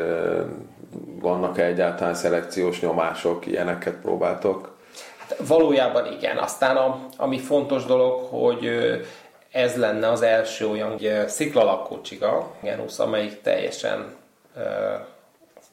[1.19, 4.77] vannak-e egyáltalán szelekciós nyomások, ilyeneket próbáltok?
[5.19, 6.37] Hát valójában igen.
[6.37, 8.69] Aztán a, ami fontos dolog, hogy
[9.51, 14.15] ez lenne az első olyan sziklalakó csiga, genusz, amelyik teljesen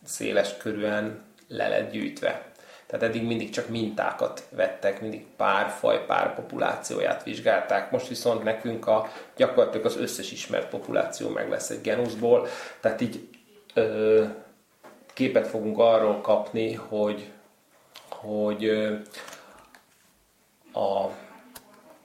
[0.04, 2.47] széles körűen le lett gyűjtve.
[2.88, 7.90] Tehát eddig mindig csak mintákat vettek, mindig pár faj, pár populációját vizsgálták.
[7.90, 12.46] Most viszont nekünk a, gyakorlatilag az összes ismert populáció meg lesz egy genuszból.
[12.80, 13.28] Tehát így
[13.74, 14.24] ö,
[15.14, 17.30] képet fogunk arról kapni, hogy,
[18.08, 18.94] hogy ö,
[20.72, 21.10] a,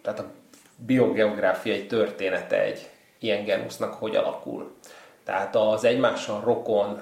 [0.02, 0.32] tehát a
[0.76, 4.76] biogeográfiai története egy ilyen genusznak hogy alakul.
[5.24, 7.02] Tehát az egymással rokon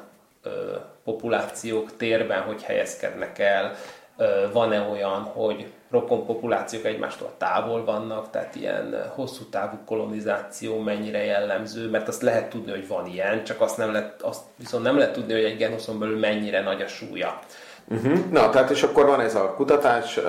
[1.03, 3.75] populációk térben hogy helyezkednek el,
[4.53, 11.89] van-e olyan, hogy rokon populációk egymástól távol vannak, tehát ilyen hosszú távú kolonizáció mennyire jellemző,
[11.89, 15.13] mert azt lehet tudni, hogy van ilyen, csak azt, nem lehet, azt viszont nem lehet
[15.13, 17.39] tudni, hogy egy genuszon belül mennyire nagy a súlya.
[17.87, 18.29] Uh-huh.
[18.31, 20.19] Na, tehát és akkor van ez a kutatás,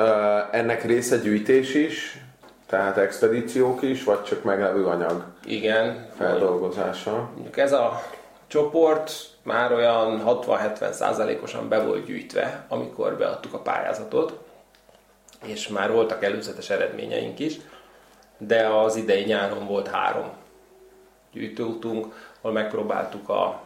[0.51, 2.20] ennek része gyűjtés is,
[2.66, 7.31] tehát expedíciók is, vagy csak meglevő anyag Igen, feldolgozása?
[7.55, 8.03] Ez a
[8.52, 9.12] csoport
[9.42, 14.38] már olyan 60-70 százalékosan be volt gyűjtve, amikor beadtuk a pályázatot,
[15.44, 17.56] és már voltak előzetes eredményeink is,
[18.38, 20.30] de az idei nyáron volt három
[21.32, 22.06] gyűjtőutunk,
[22.40, 23.60] ahol megpróbáltuk a,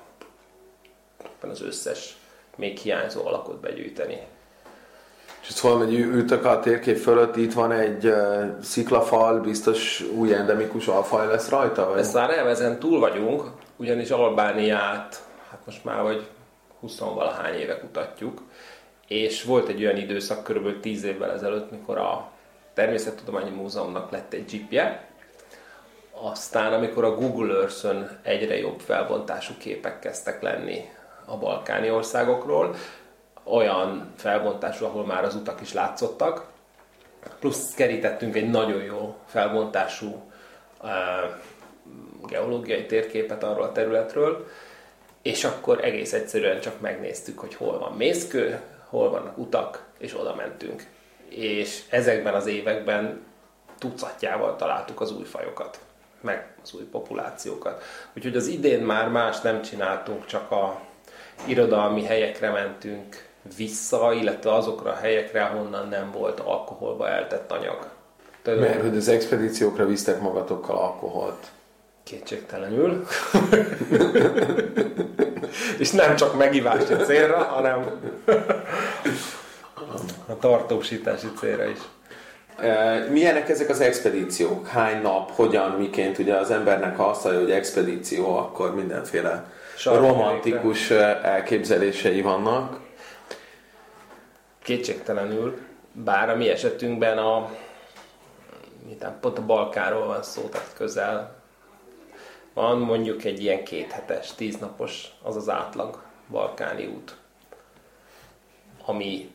[1.40, 2.16] az összes
[2.56, 4.18] még hiányzó alakot begyűjteni.
[5.48, 10.86] És hol megy, ültök a térkép fölött, itt van egy uh, sziklafal, biztos új endemikus
[10.86, 11.88] alfaj lesz rajta?
[11.88, 11.98] Vagy?
[11.98, 13.44] Ezt már nem, ezen túl vagyunk,
[13.76, 16.26] ugyanis Albániát, hát most már vagy
[16.80, 18.42] 20 valahány éve kutatjuk,
[19.06, 22.30] és volt egy olyan időszak, körülbelül 10 évvel ezelőtt, mikor a
[22.74, 25.08] Természettudományi Múzeumnak lett egy jeepje,
[26.12, 30.88] aztán amikor a Google Earth-ön egyre jobb felbontású képek kezdtek lenni
[31.24, 32.74] a balkáni országokról,
[33.44, 36.46] olyan felbontású, ahol már az utak is látszottak,
[37.38, 40.22] plusz kerítettünk egy nagyon jó felbontású
[40.82, 40.90] uh,
[42.26, 44.46] geológiai térképet arról a területről,
[45.22, 50.34] és akkor egész egyszerűen csak megnéztük, hogy hol van mészkő, hol vannak utak, és oda
[50.34, 50.86] mentünk.
[51.28, 53.20] És ezekben az években
[53.78, 55.78] tucatjával találtuk az új fajokat,
[56.20, 57.82] meg az új populációkat.
[58.16, 60.80] Úgyhogy az idén már más nem csináltunk, csak a
[61.44, 63.24] irodalmi helyekre mentünk
[63.56, 67.88] vissza, illetve azokra a helyekre, ahonnan nem volt alkoholba eltett anyag.
[68.42, 71.46] Tudom, Mert hogy az expedíciókra visztek magatokkal alkoholt.
[72.06, 73.06] Kétségtelenül.
[75.78, 78.00] És nem csak megívási célra, hanem
[80.28, 81.78] a tartósítási célra is.
[82.58, 84.66] E, milyenek ezek az expedíciók?
[84.66, 86.18] Hány nap, hogyan, miként?
[86.18, 92.80] Ugye az embernek, ha azt hallja, hogy expedíció, akkor mindenféle Sarki romantikus e, elképzelései vannak.
[94.62, 95.58] Kétségtelenül,
[95.92, 97.50] bár a mi esetünkben a
[99.20, 101.35] pont a Balkáról van szó, tehát közel
[102.56, 107.16] van mondjuk egy ilyen kéthetes, tíznapos, az az átlag balkáni út,
[108.84, 109.34] ami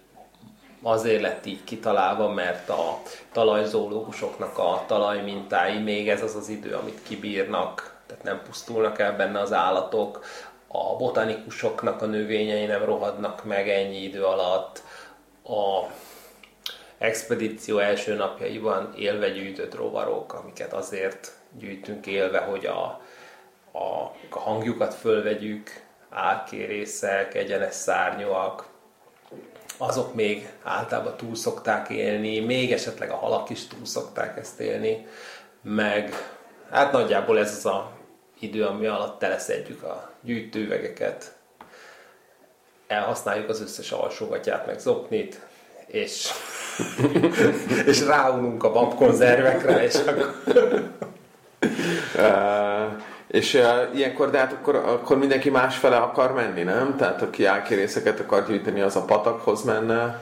[0.81, 7.03] azért lett így kitalálva, mert a talajzólógusoknak a talajmintái még ez az az idő, amit
[7.03, 10.25] kibírnak, tehát nem pusztulnak el benne az állatok,
[10.67, 14.83] a botanikusoknak a növényei nem rohadnak meg ennyi idő alatt,
[15.43, 15.91] a
[16.97, 23.01] expedíció első napjaiban élve gyűjtött rovarok, amiket azért gyűjtünk élve, hogy a,
[23.71, 28.65] a, a hangjukat fölvegyük, álkérészek, egyenes szárnyúak,
[29.77, 35.07] azok még általában túl szokták élni, még esetleg a halak is túl szokták ezt élni,
[35.61, 36.13] meg
[36.71, 37.91] hát nagyjából ez az a
[38.39, 41.35] idő, ami alatt teleszedjük a gyűjtővegeket,
[42.87, 45.39] elhasználjuk az összes alsógatját, meg zoknit,
[45.85, 46.31] és,
[47.85, 50.35] és ráununk a babkonzervekre, és akkor...
[53.31, 56.95] És uh, ilyenkor, de hát akkor, akkor mindenki másfele akar menni, nem?
[56.97, 60.19] Tehát aki álkérészeket akar gyűjteni, az a patakhoz menne.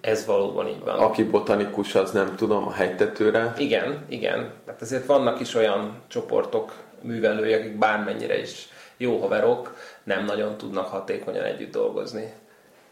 [0.00, 0.98] Ez valóban így van.
[0.98, 3.54] Aki botanikus, az nem tudom, a hegytetőre.
[3.58, 4.52] Igen, igen.
[4.64, 10.86] Tehát ezért vannak is olyan csoportok, művelői, akik bármennyire is jó haverok, nem nagyon tudnak
[10.86, 12.32] hatékonyan együtt dolgozni.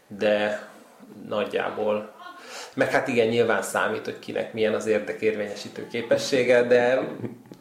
[0.07, 0.67] De
[1.27, 2.15] nagyjából
[2.73, 7.07] meg hát igen, nyilván számít, hogy kinek milyen az érdekérvényesítő képessége, de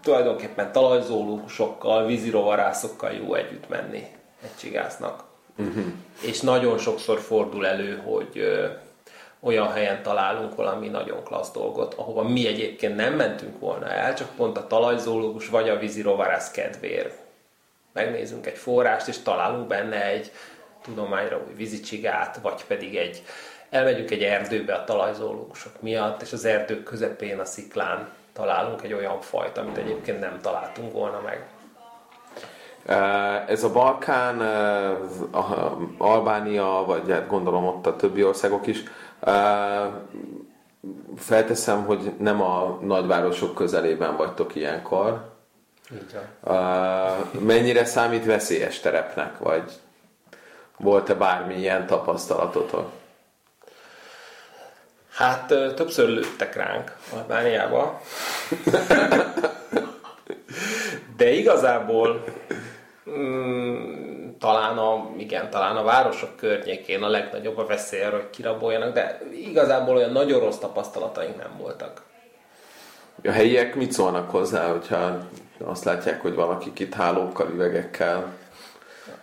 [0.06, 4.06] tulajdonképpen talajzólókusokkal, vízirovarászokkal jó együtt menni
[4.42, 5.24] egy csigásznak.
[5.56, 5.84] Uh-huh.
[6.20, 8.66] És nagyon sokszor fordul elő, hogy ö,
[9.40, 14.28] olyan helyen találunk valami nagyon klassz dolgot, ahova mi egyébként nem mentünk volna el, csak
[14.36, 17.18] pont a talajzólógus vagy a vízirovarász kedvéért.
[17.92, 20.30] Megnézünk egy forrást, és találunk benne egy
[20.82, 23.22] tudományra új vízicsigát, vagy pedig egy
[23.70, 29.20] elmegyünk egy erdőbe a talajzólógusok miatt, és az erdők közepén a sziklán találunk egy olyan
[29.20, 31.46] fajt, amit egyébként nem találtunk volna meg.
[33.48, 34.40] Ez a Balkán,
[35.98, 38.82] Albánia, vagy hát gondolom ott a többi országok is,
[41.16, 45.34] felteszem, hogy nem a nagyvárosok közelében vagytok ilyenkor.
[45.92, 46.18] Így
[47.40, 49.72] Mennyire számít veszélyes terepnek, vagy
[50.76, 52.90] volt-e bármilyen tapasztalatotok?
[55.16, 58.00] Hát többször lőttek ránk Albániába.
[61.16, 62.24] De igazából
[63.10, 68.94] mm, talán a, igen, talán a városok környékén a legnagyobb a veszély arra, hogy kiraboljanak,
[68.94, 72.02] de igazából olyan nagyon rossz tapasztalataink nem voltak.
[73.24, 75.18] A helyiek mit szólnak hozzá, hogyha
[75.64, 78.32] azt látják, hogy valaki itt hálókkal, üvegekkel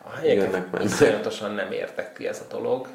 [0.04, 2.88] a helyeket iszonyatosan nem értek ki ez a dolog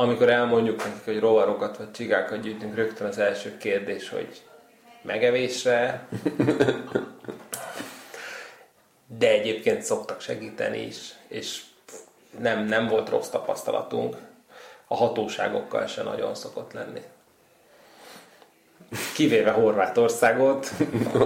[0.00, 4.42] amikor elmondjuk nekik, hogy rovarokat vagy csigákat gyűjtünk, rögtön az első kérdés, hogy
[5.02, 6.08] megevésre,
[9.18, 11.62] de egyébként szoktak segíteni is, és
[12.38, 14.16] nem, nem volt rossz tapasztalatunk.
[14.86, 17.02] A hatóságokkal se nagyon szokott lenni.
[19.14, 20.70] kivéve Horvátországot,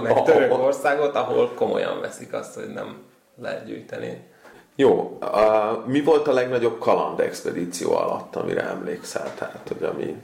[0.01, 3.03] meg Törökországot, ahol komolyan veszik azt, hogy nem
[3.35, 4.31] lehet gyűjteni.
[4.75, 9.33] Jó, uh, mi volt a legnagyobb kaland expedíció alatt, amire emlékszel?
[9.35, 10.15] Tehát, hogy ami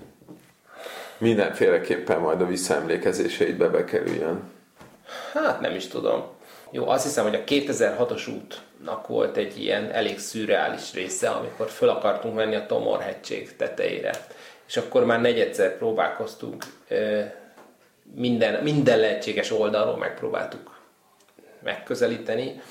[1.18, 4.52] mindenféleképpen majd a visszaemlékezéseidbe bekerüljön.
[5.34, 6.24] Hát nem is tudom.
[6.72, 11.90] Jó, azt hiszem, hogy a 2006-os útnak volt egy ilyen elég szürreális része, amikor föl
[11.90, 13.04] akartunk menni a Tomor
[13.58, 14.12] tetejére.
[14.68, 16.66] És akkor már negyedszer próbálkoztunk,
[18.16, 20.78] minden, minden lehetséges oldalról megpróbáltuk
[21.64, 22.62] megközelíteni.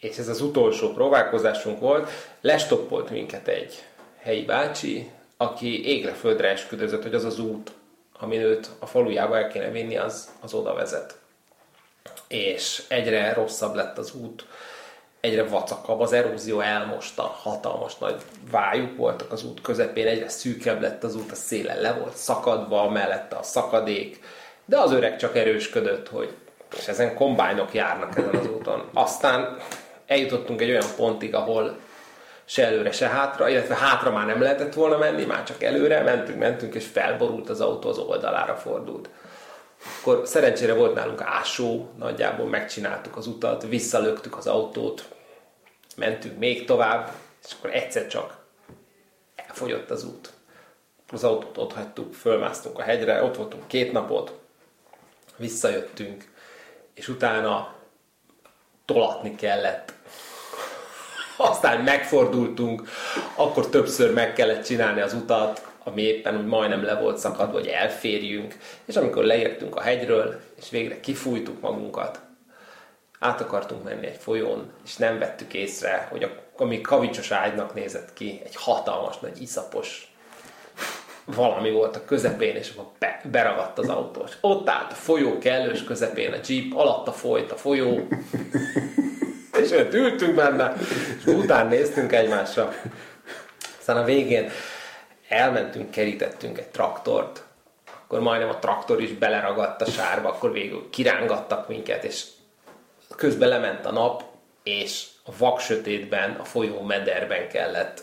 [0.00, 2.10] És ez az utolsó próbálkozásunk volt,
[2.40, 3.82] lestoppolt minket egy
[4.18, 7.70] helyi bácsi, aki égre földre esküdözött, hogy az az út,
[8.18, 11.18] amin őt a falujába el kéne vinni, az, az oda vezet.
[12.28, 14.46] És egyre rosszabb lett az út,
[15.20, 21.04] egyre vacakabb, az erózió elmosta, hatalmas nagy vájuk voltak az út közepén, egyre szűkebb lett
[21.04, 24.20] az út, a szélen le volt szakadva, mellette a szakadék,
[24.64, 26.34] de az öreg csak erősködött, hogy
[26.78, 28.88] és ezen kombányok járnak ezen az úton.
[28.94, 29.56] Aztán
[30.10, 31.78] eljutottunk egy olyan pontig, ahol
[32.44, 36.38] se előre, se hátra, illetve hátra már nem lehetett volna menni, már csak előre, mentünk,
[36.38, 39.08] mentünk, és felborult az autó, az oldalára fordult.
[40.00, 45.08] Akkor szerencsére volt nálunk ásó, nagyjából megcsináltuk az utat, visszalöktük az autót,
[45.96, 47.12] mentünk még tovább,
[47.46, 48.36] és akkor egyszer csak
[49.36, 50.30] elfogyott az út.
[51.12, 54.32] Az autót ott hagytuk, fölmásztunk a hegyre, ott voltunk két napot,
[55.36, 56.24] visszajöttünk,
[56.94, 57.74] és utána
[58.84, 59.98] tolatni kellett
[61.40, 62.82] aztán megfordultunk,
[63.34, 67.66] akkor többször meg kellett csinálni az utat, ami éppen úgy majdnem le volt szakadva, hogy
[67.66, 72.20] elférjünk, és amikor leértünk a hegyről, és végre kifújtuk magunkat,
[73.18, 78.12] át akartunk menni egy folyón, és nem vettük észre, hogy a, ami kavicsos ágynak nézett
[78.12, 80.12] ki, egy hatalmas, nagy iszapos
[81.24, 84.22] valami volt a közepén, és akkor be, beragadt az autó.
[84.26, 88.08] És ott állt a folyó kellős közepén, a jeep, alatta folyt a folyó,
[89.60, 90.74] és ott ültünk benne,
[91.18, 92.74] és után néztünk egymásra.
[93.78, 94.50] Aztán a végén
[95.28, 97.42] elmentünk, kerítettünk egy traktort,
[98.04, 102.24] akkor majdnem a traktor is beleragadt a sárba, akkor végül kirángattak minket, és
[103.16, 104.22] közben lement a nap,
[104.62, 108.02] és a vaksötétben, a folyó mederben kellett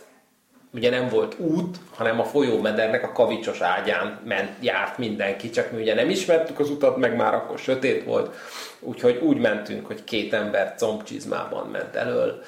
[0.74, 5.82] ugye nem volt út, hanem a folyómedernek a kavicsos ágyán ment, járt mindenki, csak mi
[5.82, 8.36] ugye nem ismertük az utat, meg már akkor sötét volt,
[8.80, 12.44] úgyhogy úgy mentünk, hogy két ember combcsizmában ment elől,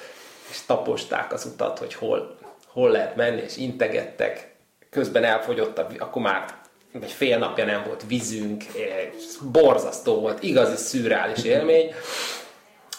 [0.50, 4.54] és taposták az utat, hogy hol, hol lehet menni, és integettek.
[4.90, 6.44] Közben elfogyott, a, akkor már
[7.00, 8.64] egy fél napja nem volt vízünk,
[9.52, 11.94] borzasztó volt, igazi szürreális élmény.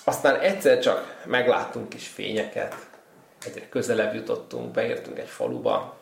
[0.03, 2.75] Aztán egyszer csak megláttunk kis fényeket,
[3.45, 5.97] egyre közelebb jutottunk, beértünk egy faluba.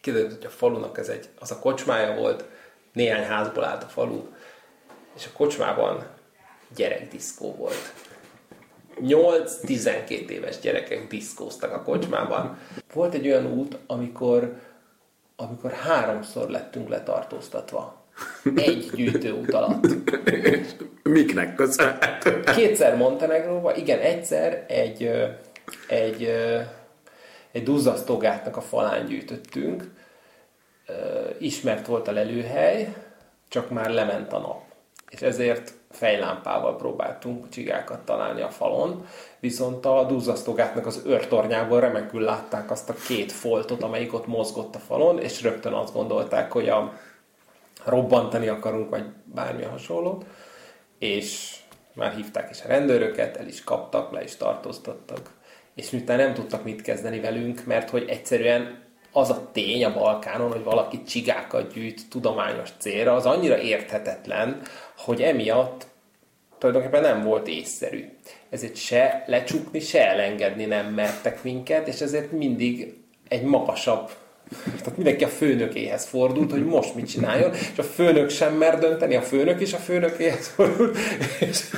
[0.00, 2.44] Kiderült, hogy a falunak ez egy, az a kocsmája volt,
[2.92, 4.26] néhány házból állt a falu,
[5.16, 6.06] és a kocsmában
[6.74, 7.92] gyerekdiszkó volt.
[9.00, 12.58] 8-12 éves gyerekek diszkóztak a kocsmában.
[12.92, 14.60] Volt egy olyan út, amikor,
[15.36, 18.01] amikor háromszor lettünk letartóztatva.
[18.56, 19.86] Egy gyűjtőút alatt.
[21.02, 22.40] Miknek köszönhető?
[22.40, 25.10] Kétszer Montenegróba, igen, egyszer egy,
[25.88, 26.30] egy,
[27.52, 29.90] egy duzzasztogátnak a falán gyűjtöttünk.
[31.38, 32.94] Ismert volt a lelőhely,
[33.48, 34.62] csak már lement a nap.
[35.10, 39.06] És ezért fejlámpával próbáltunk csigákat találni a falon,
[39.40, 44.78] viszont a duzzasztogátnak az őrtornyából remekül látták azt a két foltot, amelyik ott mozgott a
[44.78, 46.92] falon, és rögtön azt gondolták, hogy a
[47.84, 50.22] robbantani akarunk, vagy bármi hasonló,
[50.98, 51.56] és
[51.94, 55.30] már hívták is a rendőröket, el is kaptak, le is tartóztattak,
[55.74, 58.80] és miután nem tudtak mit kezdeni velünk, mert hogy egyszerűen
[59.12, 64.62] az a tény a Balkánon, hogy valaki csigákat gyűjt tudományos célra, az annyira érthetetlen,
[64.96, 65.86] hogy emiatt
[66.58, 68.08] tulajdonképpen nem volt észszerű.
[68.50, 72.94] Ezért se lecsukni, se elengedni nem mertek minket, és ezért mindig
[73.28, 74.10] egy magasabb
[74.64, 79.16] tehát mindenki a főnökéhez fordult, hogy most mit csináljon, és a főnök sem mer dönteni,
[79.16, 80.96] a főnök is a főnökéhez fordult.
[81.40, 81.70] És...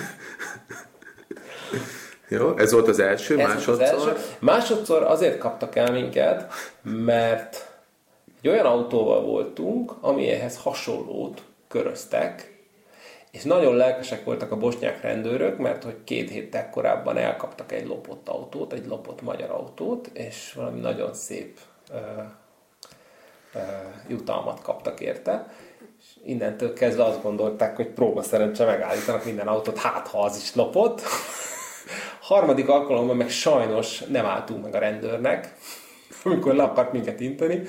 [2.29, 3.83] Jó, ez volt az első, ez másodszor?
[3.83, 4.17] Az első.
[4.39, 7.69] Másodszor azért kaptak el minket, mert
[8.43, 12.53] egy olyan autóval voltunk, ami ehhez hasonlót köröztek,
[13.31, 18.29] és nagyon lelkesek voltak a bosnyák rendőrök, mert hogy két héttel korábban elkaptak egy lopott
[18.29, 21.59] autót, egy lopott magyar autót, és valami nagyon szép
[24.09, 25.47] jutalmat kaptak érte.
[26.01, 30.55] És innentől kezdve azt gondolták, hogy próba szerencse megállítanak minden autót, hát ha az is
[30.55, 31.03] lopott.
[32.21, 35.55] Harmadik alkalommal meg sajnos nem álltunk meg a rendőrnek,
[36.25, 37.63] amikor le akart minket inteni.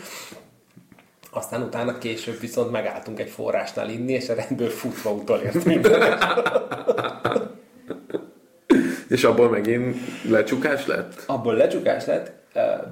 [1.32, 6.18] Aztán utána később viszont megálltunk egy forrásnál inni, és a rendőr futva utolért minden.
[9.10, 9.98] És abból megint
[10.30, 11.24] lecsukás lett?
[11.26, 12.32] Abból lecsukás lett,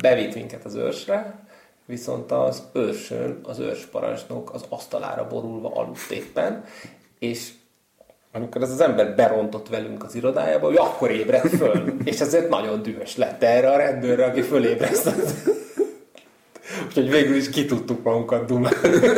[0.01, 1.45] bevitt minket az őrsre,
[1.93, 6.63] viszont az őrsön az őrsparancsnok az asztalára borulva aludt éppen,
[7.19, 7.51] és
[8.31, 12.81] amikor ez az ember berontott velünk az irodájába, ő akkor ébredt föl, és ezért nagyon
[12.81, 15.33] dühös lett erre a rendőrre, aki fölébresztett.
[16.87, 18.77] Úgyhogy végül is ki tudtuk magunkat dumálni.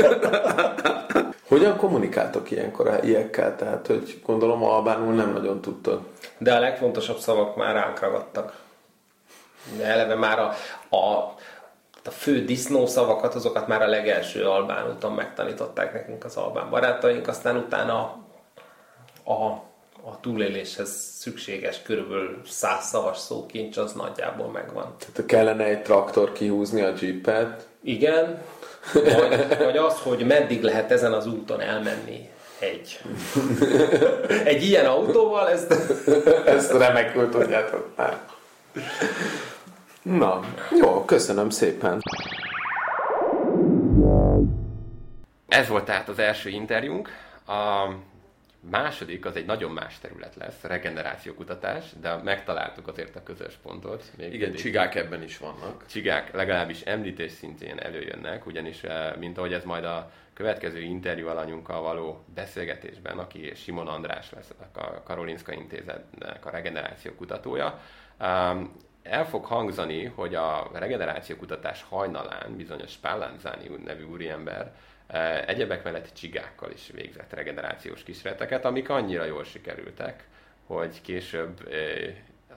[1.48, 3.56] Hogyan kommunikáltok ilyenkor ilyekkel?
[3.56, 6.00] Tehát, hogy gondolom albánul nem nagyon tudtad.
[6.38, 8.64] De a legfontosabb szavak már ránk ragadtak.
[9.78, 10.54] De eleve már a,
[10.96, 11.35] a,
[12.08, 17.58] a fő disznószavakat, azokat már a legelső albán úton megtanították nekünk az albán barátaink, aztán
[17.58, 18.24] utána
[19.24, 19.34] a,
[20.10, 20.90] a túléléshez
[21.20, 24.96] szükséges körülbelül száz szavas szókincs az nagyjából megvan.
[25.00, 27.68] Tehát kellene egy traktor kihúzni a jeepet?
[27.84, 28.42] Igen,
[28.94, 32.30] vagy, vagy az, hogy meddig lehet ezen az úton elmenni
[32.60, 33.00] egy.
[34.44, 35.76] Egy ilyen autóval, ezt...
[36.46, 38.20] ezt remekül tudjátok már.
[40.06, 40.40] Na,
[40.80, 42.02] jó, köszönöm szépen.
[45.48, 47.10] Ez volt tehát az első interjúnk.
[47.48, 47.90] A
[48.60, 54.04] második az egy nagyon más terület lesz, regenerációkutatás, de megtaláltuk azért a közös pontot.
[54.18, 54.62] Még Igen, mindig.
[54.62, 55.86] csigák ebben is vannak.
[55.90, 61.82] Csigák legalábbis említés szintén előjönnek, ugyanis eh, mint ahogy ez majd a következő interjú alanyunkkal
[61.82, 67.80] való beszélgetésben, aki Simon András lesz a Karolinska Intézetnek a regeneráció kutatója,
[69.10, 74.74] el fog hangzani, hogy a regenerációkutatás hajnalán bizonyos Spallanzani nevű úriember
[75.08, 80.24] e, egyebek mellett csigákkal is végzett regenerációs kísérleteket, amik annyira jól sikerültek,
[80.66, 81.78] hogy később e,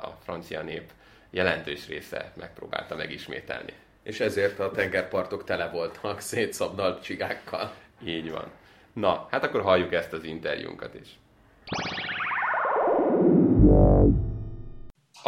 [0.02, 0.90] a francia nép
[1.30, 3.72] jelentős része megpróbálta megismételni.
[4.02, 7.72] És ezért a tengerpartok tele voltak szétszabdalt csigákkal.
[8.04, 8.50] Így van.
[8.92, 11.08] Na, hát akkor halljuk ezt az interjúnkat is.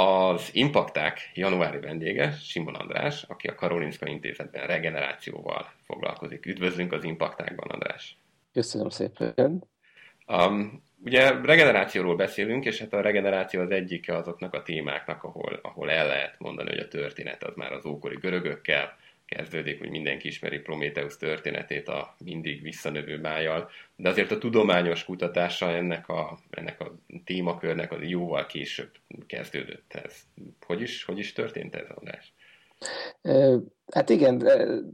[0.01, 6.47] Az Impakták januári vendége Simon András, aki a Karolinska Intézetben regenerációval foglalkozik.
[6.47, 8.17] Üdvözlünk az Impaktákban, András!
[8.53, 9.65] Köszönöm szépen!
[10.27, 15.91] Um, ugye regenerációról beszélünk, és hát a regeneráció az egyike azoknak a témáknak, ahol, ahol
[15.91, 18.97] el lehet mondani, hogy a történet az már az ókori görögökkel,
[19.37, 25.71] kezdődik, hogy mindenki ismeri Prométeusz történetét a mindig visszanövő májjal, de azért a tudományos kutatása
[25.71, 28.91] ennek a, ennek a témakörnek az jóval később
[29.27, 29.93] kezdődött.
[30.05, 30.23] Ez
[30.67, 32.33] hogy is, hogy is történt ez, András?
[33.87, 34.49] Hát igen,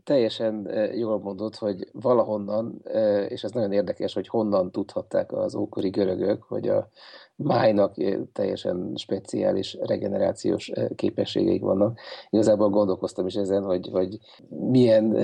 [0.04, 2.82] teljesen jól mondod, hogy valahonnan,
[3.28, 6.88] és ez nagyon érdekes, hogy honnan tudhatták az ókori görögök, hogy a
[7.36, 7.94] májnak
[8.32, 11.98] teljesen speciális regenerációs képességeik vannak.
[12.30, 14.18] Igazából gondolkoztam is ezen, hogy, hogy
[14.48, 15.16] milyen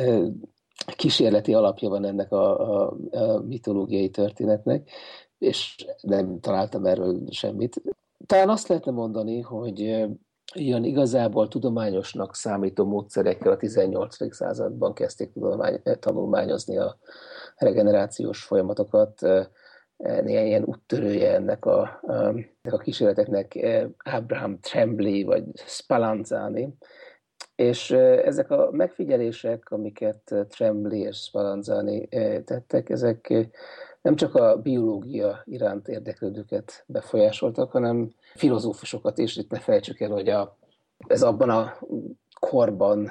[0.97, 4.91] kísérleti alapja van ennek a, a, a mitológiai történetnek,
[5.39, 7.83] és nem találtam erről semmit.
[8.27, 10.07] Talán azt lehetne mondani, hogy
[10.53, 14.35] ilyen igazából tudományosnak számító módszerekkel a 18.
[14.35, 16.99] században kezdték tudomány, tanulmányozni a
[17.57, 19.21] regenerációs folyamatokat.
[19.97, 23.59] Néhány ilyen úttörője ennek a, ennek a kísérleteknek
[23.99, 26.75] Abraham Tremblay vagy Spallanzani,
[27.55, 27.91] és
[28.25, 32.09] ezek a megfigyelések, amiket Tremblay és Spallanzani
[32.45, 33.51] tettek, ezek
[34.03, 39.37] nem csak a biológia iránt érdeklődőket befolyásoltak, hanem filozófusokat is.
[39.37, 40.59] Itt ne felejtsük el, hogy a,
[41.07, 41.79] ez abban a
[42.41, 43.11] korban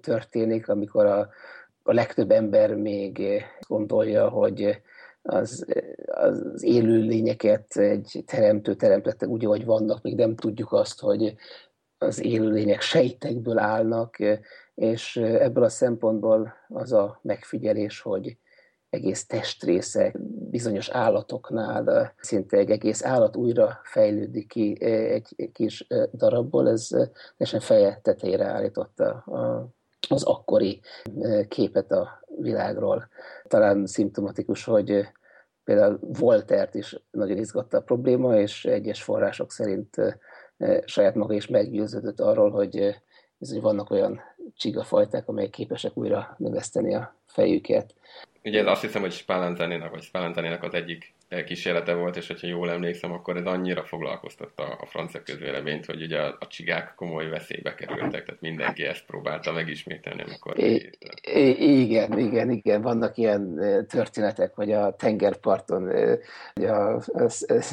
[0.00, 1.28] történik, amikor a,
[1.82, 4.80] a legtöbb ember még gondolja, hogy
[5.22, 5.66] az,
[6.06, 11.34] az élő lényeket egy teremtő teremtette úgy, ahogy vannak, még nem tudjuk azt, hogy
[11.98, 14.16] az élőlények sejtekből állnak,
[14.74, 18.36] és ebből a szempontból az a megfigyelés, hogy
[18.92, 20.18] egész testrészek,
[20.50, 26.88] bizonyos állatoknál szinte egy egész állat újra fejlődik ki egy kis darabból, ez
[27.36, 29.24] teljesen feje tetejére állította
[30.08, 30.80] az akkori
[31.48, 33.08] képet a világról.
[33.48, 35.08] Talán szimptomatikus, hogy
[35.64, 39.96] például Voltert is nagyon izgatta a probléma, és egyes források szerint
[40.84, 43.02] saját maga is meggyőződött arról, hogy
[43.38, 44.20] bizony vannak olyan
[44.54, 47.94] csigafajták, amelyek képesek újra növeszteni a fejüket.
[48.44, 51.12] Ugye ez azt hiszem, hogy Spallanzani-nak, vagy spallanzani az egyik
[51.46, 56.18] kísérlete volt, és hogyha jól emlékszem, akkor ez annyira foglalkoztatta a francia közvéleményt, hogy ugye
[56.20, 60.58] a, a csigák komoly veszélybe kerültek, tehát mindenki ezt próbálta megismételni, amikor...
[60.58, 60.90] I-
[61.80, 65.88] igen, igen, igen, vannak ilyen történetek, hogy a tengerparton
[66.54, 67.28] a, a, a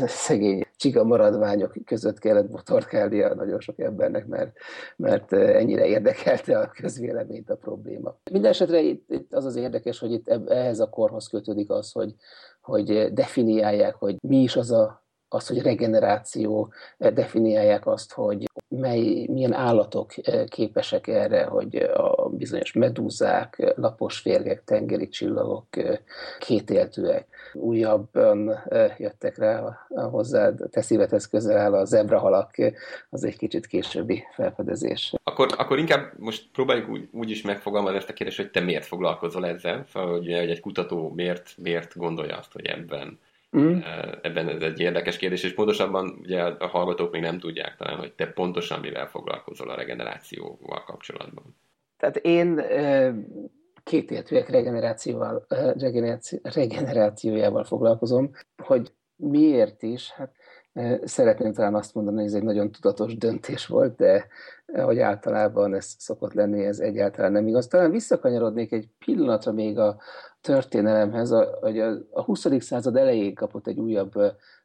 [0.08, 4.58] szegény csiga maradványok között kellett botorkálnia nagyon sok embernek, mert,
[4.96, 8.16] mert ennyire érdekelte a közvéleményt a probléma.
[8.32, 12.16] Mindenesetre itt, itt az az érdekes, hogy itt ehhez a korhoz kötődik az, hogy,
[12.62, 19.54] hogy definiálják, hogy mi is az a az, hogy regeneráció, definiálják azt, hogy mely, milyen
[19.54, 20.14] állatok
[20.48, 25.66] képesek erre, hogy a bizonyos medúzák, lapos férgek, tengeri csillagok,
[26.40, 27.28] kétéltőek.
[27.54, 28.64] Újabban
[28.98, 32.56] jöttek rá hozzád, te szívedhez közel áll a zebrahalak,
[33.10, 35.14] az egy kicsit későbbi felfedezés.
[35.24, 38.86] Akkor, akkor inkább most próbáljuk úgy, úgy is megfogalmazni ezt a kérdést, hogy te miért
[38.86, 43.20] foglalkozol ezzel, szóval hogy egy kutató miért, miért gondolja azt, hogy ebben
[43.58, 43.80] Mm.
[44.22, 48.14] Ebben ez egy érdekes kérdés, és pontosabban ugye a hallgatók még nem tudják talán, hogy
[48.14, 51.56] te pontosan mivel foglalkozol a regenerációval kapcsolatban.
[51.98, 52.62] Tehát én
[53.84, 55.46] két értőek regenerációval,
[56.42, 58.32] regenerációjával foglalkozom,
[58.64, 60.36] hogy miért is, hát
[61.04, 64.28] Szeretném talán azt mondani, hogy ez egy nagyon tudatos döntés volt, de
[64.84, 67.68] hogy általában ez szokott lenni, ez egyáltalán nem igaz.
[67.68, 69.98] Talán visszakanyarodnék egy pillanatra még a
[70.42, 71.80] történelemhez, hogy
[72.12, 72.46] a 20.
[72.60, 74.14] század elején kapott egy újabb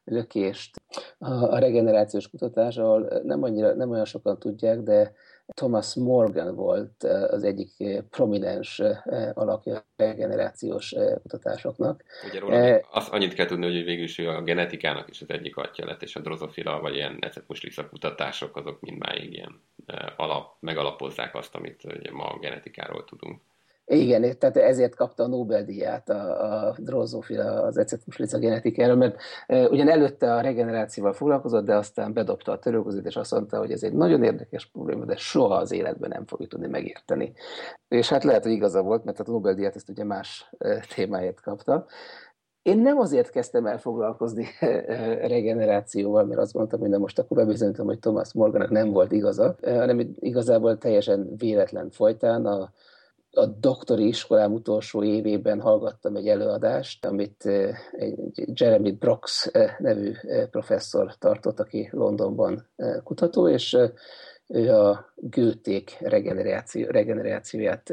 [0.03, 0.81] lökést
[1.17, 5.13] a regenerációs kutatás, ahol nem, annyira, nem olyan sokan tudják, de
[5.53, 7.71] Thomas Morgan volt az egyik
[8.09, 8.81] prominens
[9.33, 12.03] alakja a regenerációs kutatásoknak.
[12.29, 15.57] Ugye róla eh, azt annyit kell tudni, hogy végül is a genetikának is az egyik
[15.57, 19.61] atya lett, és a drozofila vagy ilyen necetmuslixa kutatások azok mindmáig ilyen
[20.17, 23.41] alap, megalapozzák azt, amit ugye ma a genetikáról tudunk.
[23.87, 29.17] Igen, tehát ezért kapta a Nobel-díját a, a drozofila, az ecetuslica genetikára, mert
[29.47, 33.71] e, ugyan előtte a regenerációval foglalkozott, de aztán bedobta a törőközét, és azt mondta, hogy
[33.71, 37.33] ez egy nagyon érdekes probléma, de soha az életben nem fogjuk tudni megérteni.
[37.87, 40.51] És hát lehet, hogy igaza volt, mert a Nobel-díjat ezt ugye más
[40.95, 41.85] témáért kapta.
[42.61, 44.45] Én nem azért kezdtem el foglalkozni
[45.33, 49.55] regenerációval, mert azt mondtam, hogy na most akkor bebizonyítom, hogy Thomas Morgannak nem volt igaza,
[49.61, 52.71] hanem igazából teljesen véletlen folytán a
[53.37, 57.45] a doktori iskolám utolsó évében hallgattam egy előadást, amit
[57.91, 58.19] egy
[58.53, 60.11] Jeremy Brox nevű
[60.51, 62.67] professzor tartott, aki Londonban
[63.03, 63.77] kutató, és
[64.47, 67.89] ő a gőték regeneráció, regenerációját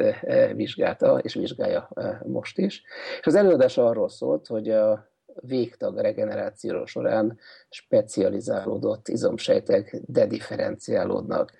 [0.54, 1.88] vizsgálta, és vizsgálja
[2.26, 2.82] most is.
[3.20, 7.38] És az előadás arról szólt, hogy a végtag regeneráció során
[7.68, 11.52] specializálódott izomsejtek dedifferenciálódnak.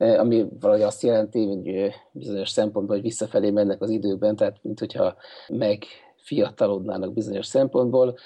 [0.00, 5.16] Ami valahogy azt jelenti, hogy bizonyos szempontból, hogy visszafelé mennek az időben, tehát mint hogyha
[5.48, 5.84] meg
[6.16, 8.16] fiatalodnának bizonyos szempontból,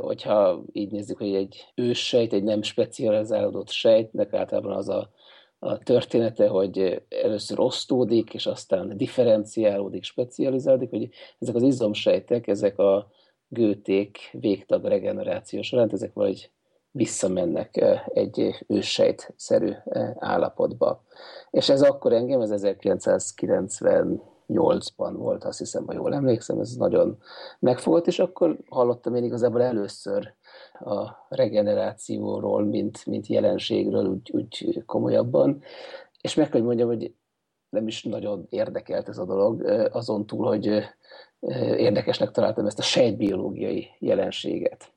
[0.00, 5.10] hogyha így nézzük, hogy egy őssejt, egy nem specializálódott sejtnek általában az a,
[5.58, 11.08] a története, hogy először osztódik, és aztán differenciálódik, specializálódik, hogy
[11.38, 13.10] ezek az izomsejtek, ezek a
[13.48, 16.50] gőték végtag regeneráció során, ezek vagy
[16.98, 19.72] visszamennek egy őssejtszerű
[20.18, 21.02] állapotba.
[21.50, 27.18] És ez akkor engem, ez 1998-ban volt, azt hiszem, ha jól emlékszem, ez nagyon
[27.58, 30.34] megfogott, és akkor hallottam én igazából először
[30.80, 35.62] a regenerációról, mint, mint jelenségről úgy, úgy komolyabban,
[36.20, 37.14] és meg kell mondjam, hogy
[37.68, 40.84] nem is nagyon érdekelt ez a dolog, azon túl, hogy
[41.76, 44.96] érdekesnek találtam ezt a sejtbiológiai jelenséget.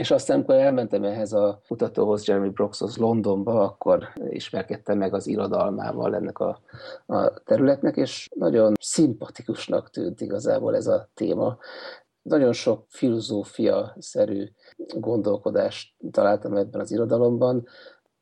[0.00, 6.14] És aztán, amikor elmentem ehhez a kutatóhoz, Jeremy Broxhoz Londonba, akkor ismerkedtem meg az irodalmával
[6.14, 6.60] ennek a,
[7.06, 11.58] a területnek, és nagyon szimpatikusnak tűnt igazából ez a téma.
[12.22, 14.48] Nagyon sok filozófia-szerű
[14.98, 17.66] gondolkodást találtam ebben az irodalomban,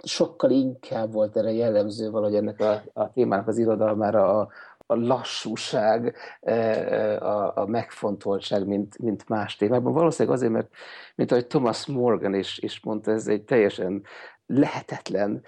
[0.05, 4.49] sokkal inkább volt erre jellemző valahogy ennek a, a témának az irodalmára a,
[4.91, 9.93] a lassúság, e, e, a, a megfontoltság, mint, mint más témában.
[9.93, 10.68] Valószínűleg azért, mert
[11.14, 14.03] mint ahogy Thomas Morgan is, is mondta, ez egy teljesen
[14.47, 15.43] lehetetlen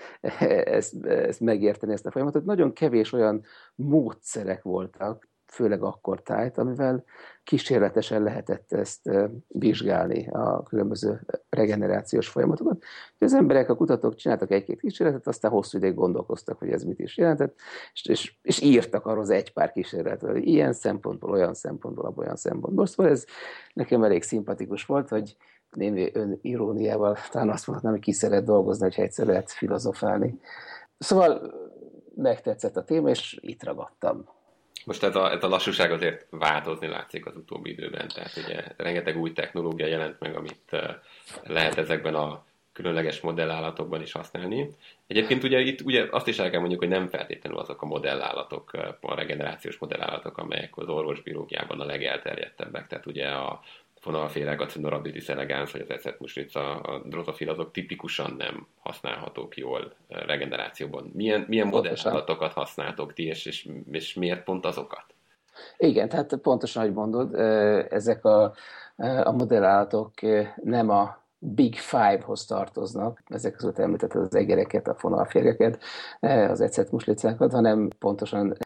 [0.65, 2.45] ezt, ezt megérteni, ezt a folyamatot.
[2.45, 7.05] Nagyon kevés olyan módszerek voltak, főleg akkor tájt, amivel
[7.45, 9.11] kísérletesen lehetett ezt
[9.49, 12.83] vizsgálni a különböző regenerációs folyamatokat.
[13.19, 17.17] Az emberek, a kutatók csináltak egy-két kísérletet, aztán hosszú ideig gondolkoztak, hogy ez mit is
[17.17, 17.57] jelentett,
[17.93, 22.37] és, és, és írtak arról az egy pár kísérletet, hogy ilyen szempontból, olyan szempontból, olyan
[22.37, 22.87] szempontból.
[22.87, 23.25] Szóval ez
[23.73, 25.37] nekem elég szimpatikus volt, hogy
[25.71, 30.41] némi ön iróniával talán azt mondhatnám, hogy ki szeret dolgozni, hogyha egyszer lehet filozofálni.
[30.99, 31.55] Szóval
[32.15, 34.25] megtetszett a téma, és itt ragadtam.
[34.85, 39.17] Most ez a, ez a lassúság azért változni látszik az utóbbi időben, tehát ugye rengeteg
[39.17, 40.95] új technológia jelent meg, amit eh,
[41.43, 44.69] lehet ezekben a különleges modellállatokban is használni.
[45.07, 48.73] Egyébként ugye itt ugye azt is el kell mondjuk, hogy nem feltétlenül azok a modellállatok,
[49.01, 52.87] a regenerációs modellállatok, amelyek az orvosbiológiában a legelterjedtebbek.
[52.87, 53.61] Tehát ugye a
[54.01, 61.11] fonalféreg, a Cenorhabditis elegans, vagy az ecetmusrica, a drozofil, azok tipikusan nem használhatók jól regenerációban.
[61.15, 65.05] Milyen, milyen modellállatokat használtok ti, és, és, és miért pont azokat?
[65.77, 67.35] Igen, tehát pontosan, ahogy mondod,
[67.93, 68.53] ezek a,
[69.23, 70.13] a modellállatok
[70.63, 75.83] nem a Big Five-hoz tartoznak, ezek között említetted az egereket, a fonalférgeket,
[76.21, 78.57] az ecetmuslicákat, hanem pontosan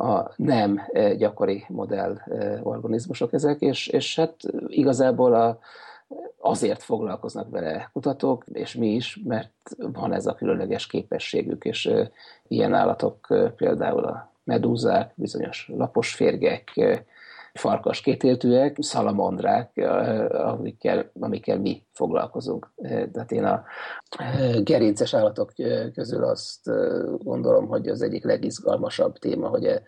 [0.00, 0.80] a nem
[1.16, 2.18] gyakori modell
[2.62, 4.34] organizmusok ezek, és, és hát
[4.66, 5.58] igazából a,
[6.38, 11.90] azért foglalkoznak vele kutatók, és mi is, mert van ez a különleges képességük, és
[12.48, 13.26] ilyen állatok
[13.56, 16.72] például a medúzák, bizonyos lapos férgek,
[17.54, 19.76] farkas kétéltőek, szalamandrák,
[20.30, 22.72] amikkel, amikkel mi foglalkozunk.
[23.12, 23.64] Tehát én a
[24.62, 25.52] gerinces állatok
[25.94, 26.70] közül azt
[27.18, 29.80] gondolom, hogy az egyik legizgalmasabb téma, hogy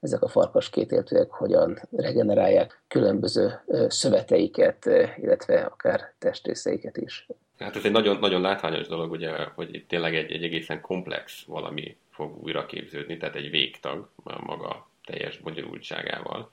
[0.00, 7.26] ezek a farkas kétéltőek hogyan regenerálják különböző szöveteiket, illetve akár testrészeiket is.
[7.58, 11.96] Hát ez egy nagyon, nagyon látványos dolog, ugye, hogy tényleg egy, egy egészen komplex valami
[12.10, 14.08] fog újra képződni, tehát egy végtag
[14.46, 16.50] maga teljes bonyolultságával.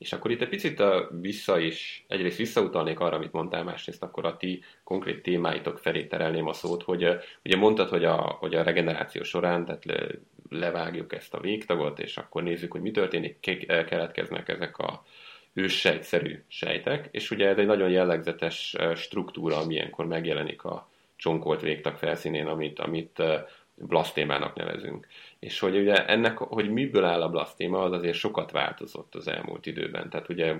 [0.00, 0.82] És akkor itt egy picit
[1.20, 6.46] vissza is, egyrészt visszautalnék arra, amit mondtál, másrészt akkor a ti konkrét témáitok felé terelném
[6.46, 7.06] a szót, hogy
[7.44, 10.06] ugye mondtad, hogy a, hogy a regeneráció során, tehát le,
[10.48, 13.40] levágjuk ezt a végtagot, és akkor nézzük, hogy mi történik,
[13.86, 15.04] keletkeznek ezek a
[15.52, 22.46] őssejtszerű sejtek, és ugye ez egy nagyon jellegzetes struktúra, ami megjelenik a csonkolt végtag felszínén,
[22.46, 23.22] amit, amit
[23.74, 25.06] blasztémának nevezünk.
[25.40, 29.66] És hogy ugye ennek, hogy miből áll a blasztéma, az azért sokat változott az elmúlt
[29.66, 30.10] időben.
[30.10, 30.56] Tehát ugye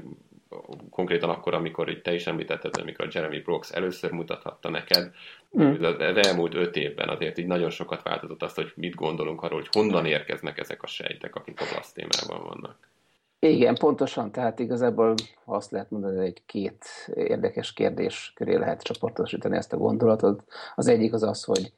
[0.90, 5.10] konkrétan akkor, amikor itt te is említetted, amikor Jeremy Brooks először mutathatta neked,
[5.60, 5.82] mm.
[5.82, 9.68] az elmúlt öt évben azért így nagyon sokat változott azt, hogy mit gondolunk arról, hogy
[9.72, 12.88] honnan érkeznek ezek a sejtek, akik a blasztémában vannak.
[13.38, 14.30] Igen, pontosan.
[14.32, 15.14] Tehát igazából
[15.44, 20.42] azt lehet mondani, hogy egy két érdekes kérdés köré lehet csoportosítani ezt a gondolatot.
[20.74, 21.72] Az egyik az az, hogy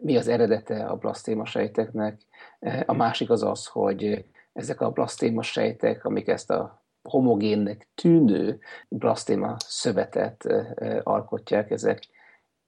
[0.00, 2.20] mi az eredete a blasztéma sejteknek,
[2.86, 9.56] a másik az az, hogy ezek a blasztéma sejtek, amik ezt a homogénnek tűnő blasztéma
[9.58, 10.46] szövetet
[11.02, 12.08] alkotják, ezek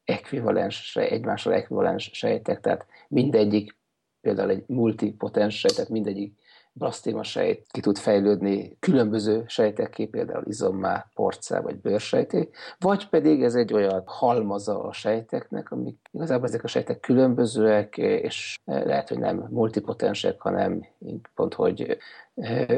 [0.04, 3.76] ekvivalens, egymással ekvivalens sejtek, tehát mindegyik
[4.20, 6.38] például egy multipotens sejt, tehát mindegyik
[6.72, 12.48] blasztéma sejt ki tud fejlődni különböző sejtekké, például izommá, porcá vagy bőrsejté,
[12.78, 18.58] vagy pedig ez egy olyan halmaza a sejteknek, amik igazából ezek a sejtek különbözőek, és
[18.64, 20.86] lehet, hogy nem multipotensek, hanem
[21.34, 21.98] pont, hogy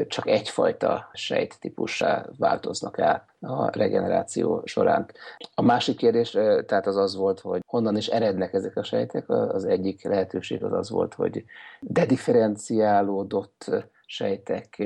[0.07, 5.11] csak egyfajta sejttípussá változnak át a regeneráció során.
[5.55, 6.29] A másik kérdés
[6.65, 9.29] tehát az az volt, hogy honnan is erednek ezek a sejtek.
[9.29, 11.45] Az egyik lehetőség az az volt, hogy
[11.79, 13.71] dedifferenciálódott
[14.11, 14.83] sejtek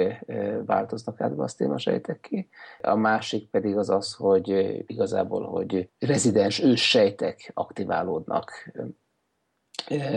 [0.65, 2.47] változnak át basztéma sejtekké.
[2.81, 4.47] A másik pedig az az, hogy
[4.85, 8.51] igazából, hogy rezidens ős sejtek aktiválódnak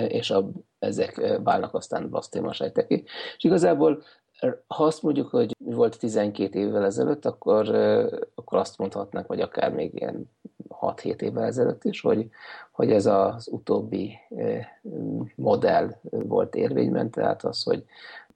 [0.09, 3.03] és a, ezek válnak aztán blasztéma sejteké.
[3.37, 4.03] És igazából
[4.67, 7.69] ha azt mondjuk, hogy volt 12 évvel ezelőtt, akkor,
[8.35, 10.31] akkor azt mondhatnánk, vagy akár még ilyen
[10.69, 12.29] 6-7 évvel ezelőtt is, hogy,
[12.73, 14.19] hogy ez az utóbbi
[15.35, 17.85] modell volt érvényben, tehát az, hogy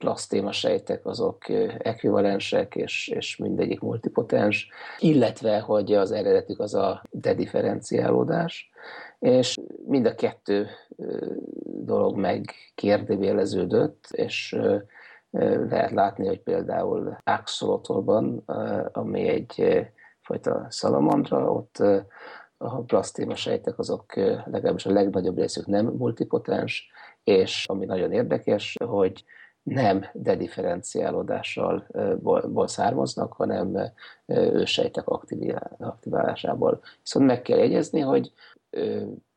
[0.00, 1.48] plasztéma sejtek azok
[1.78, 8.70] ekvivalensek, és, és mindegyik multipotens, illetve, hogy az eredetük az a dedifferenciálódás,
[9.18, 10.66] és mind a kettő
[11.64, 14.56] dolog megkérdőjeleződött, és
[15.68, 18.42] lehet látni, hogy például Axolotolban,
[18.92, 19.86] ami egy
[20.20, 21.78] fajta szalamandra, ott
[22.56, 26.90] a blasztéma sejtek azok legalábbis a legnagyobb részük nem multipotens,
[27.24, 29.24] és ami nagyon érdekes, hogy
[29.70, 31.86] nem dedifferenciálódással
[32.48, 33.92] ból származnak, hanem
[34.26, 35.08] ősejtek
[35.78, 36.80] aktiválásából.
[37.02, 38.32] Viszont meg kell jegyezni, hogy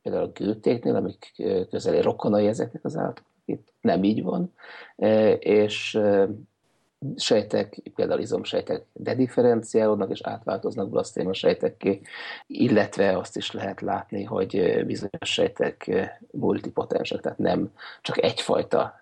[0.01, 4.53] például a gültéknél, amik közeli rokonai ezeknek az állatoknak, itt nem így van,
[5.39, 5.99] és
[7.15, 12.01] sejtek, például izomsejtek dedifferenciálódnak és átváltoznak blasztéma sejtekké,
[12.47, 15.91] illetve azt is lehet látni, hogy bizonyos sejtek
[16.31, 19.01] multipotensek, tehát nem csak egyfajta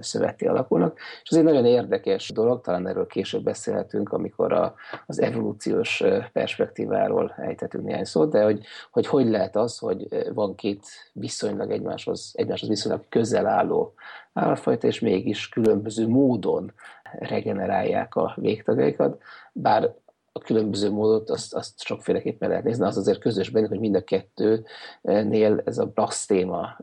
[0.00, 0.98] szövetté alakulnak.
[1.22, 4.74] És ez egy nagyon érdekes dolog, talán erről később beszélhetünk, amikor a,
[5.06, 6.02] az evolúciós
[6.32, 12.32] perspektíváról ejthetünk néhány szót, de hogy, hogy hogy lehet az, hogy van két viszonylag egymáshoz,
[12.36, 13.94] egymáshoz viszonylag közel álló
[14.32, 16.72] állatfajta, és mégis különböző módon
[17.18, 19.94] regenerálják a végtagjaikat, bár
[20.32, 24.04] a különböző módot azt, azt sokféleképpen lehet nézni, az azért közös bennük, hogy mind a
[24.04, 26.76] kettőnél ez a blasztéma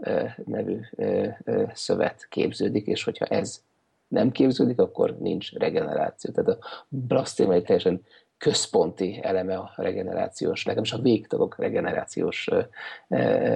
[0.45, 0.79] nevű
[1.73, 3.61] szövet képződik, és hogyha ez
[4.07, 6.31] nem képződik, akkor nincs regeneráció.
[6.31, 8.01] Tehát a blasztéma egy teljesen
[8.37, 12.49] központi eleme a regenerációs, legalábbis a végtagok regenerációs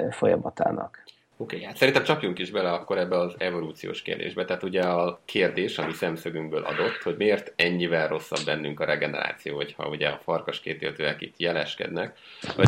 [0.10, 1.03] folyamatának.
[1.44, 4.46] Oké, okay, hát szerintem csapjunk is bele akkor ebbe az evolúciós kérdésbe.
[4.46, 9.88] Tehát ugye a kérdés, ami szemszögünkből adott, hogy miért ennyivel rosszabb bennünk a regeneráció, hogyha
[9.88, 12.18] ugye a farkas kétéltőek itt jeleskednek,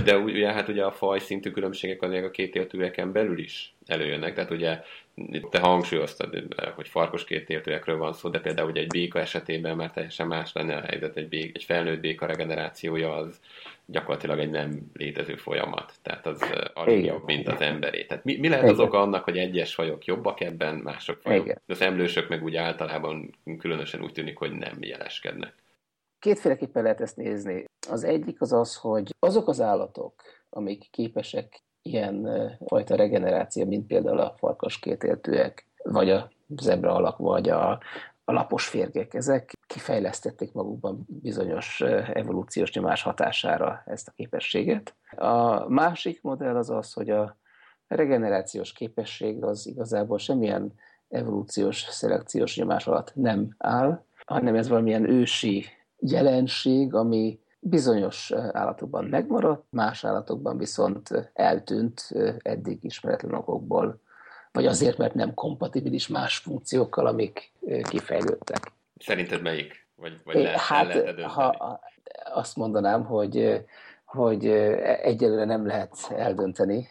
[0.04, 4.52] de ugye hát ugye a faj szintű különbségek azért a kétéltőeken belül is előjönnek, tehát
[4.52, 4.80] ugye
[5.50, 6.44] te hangsúlyoztad,
[6.76, 10.76] hogy farkos kétéltőekről van szó, de például ugye egy béka esetében már teljesen más lenne
[10.76, 13.40] a helyzet, egy, béka, egy felnőtt béka regenerációja az
[13.86, 15.94] gyakorlatilag egy nem létező folyamat.
[16.02, 16.42] Tehát az
[16.74, 18.06] alig jobb, mint az emberé.
[18.06, 21.46] Tehát mi, mi lehet az oka annak, hogy egyes fajok jobbak ebben, mások fajok?
[21.46, 21.62] Igen.
[21.68, 25.54] Az emlősök meg úgy általában különösen úgy tűnik, hogy nem jeleskednek.
[26.20, 27.66] Kétféleképpen lehet ezt nézni.
[27.90, 32.28] Az egyik az az, hogy azok az állatok, amik képesek ilyen
[32.66, 37.70] fajta regeneráció, mint például a farkas kétéltőek, vagy a zebra alak, vagy a,
[38.24, 41.82] a lapos férgek, ezek kifejlesztették magukban bizonyos
[42.14, 44.96] evolúciós nyomás hatására ezt a képességet.
[45.16, 47.38] A másik modell az az, hogy a
[47.88, 50.74] regenerációs képesség az igazából semmilyen
[51.10, 55.66] evolúciós, szelekciós nyomás alatt nem áll, hanem ez valamilyen ősi
[56.00, 64.02] jelenség, ami bizonyos állatokban megmaradt, más állatokban viszont eltűnt eddig ismeretlen okokból,
[64.52, 67.52] vagy azért, mert nem kompatibilis más funkciókkal, amik
[67.82, 68.72] kifejlődtek.
[68.98, 69.88] Szerinted melyik?
[69.96, 71.80] Vagy, vagy le, hát, ha
[72.34, 73.66] azt mondanám, hogy,
[74.16, 74.48] hogy
[75.02, 76.88] egyelőre nem lehet eldönteni.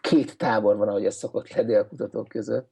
[0.00, 2.70] Két tábor van, ahogy ez szokott lenni a kutatók között.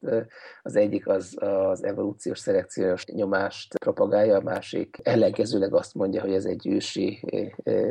[0.62, 6.44] Az egyik az az evolúciós, szelekciós nyomást propagálja, a másik ellenkezőleg azt mondja, hogy ez
[6.44, 7.20] egy ősi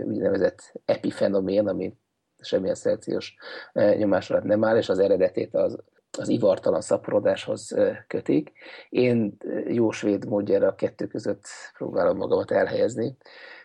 [0.05, 1.97] úgynevezett epifenomén, ami
[2.41, 3.35] semmilyen szelekciós
[3.73, 5.77] nyomás alatt nem áll, és az eredetét az
[6.17, 7.75] az ivartalan szaporodáshoz
[8.07, 8.51] kötik.
[8.89, 11.45] Én jó svéd módjára a kettő között
[11.77, 13.17] próbálom magamat elhelyezni,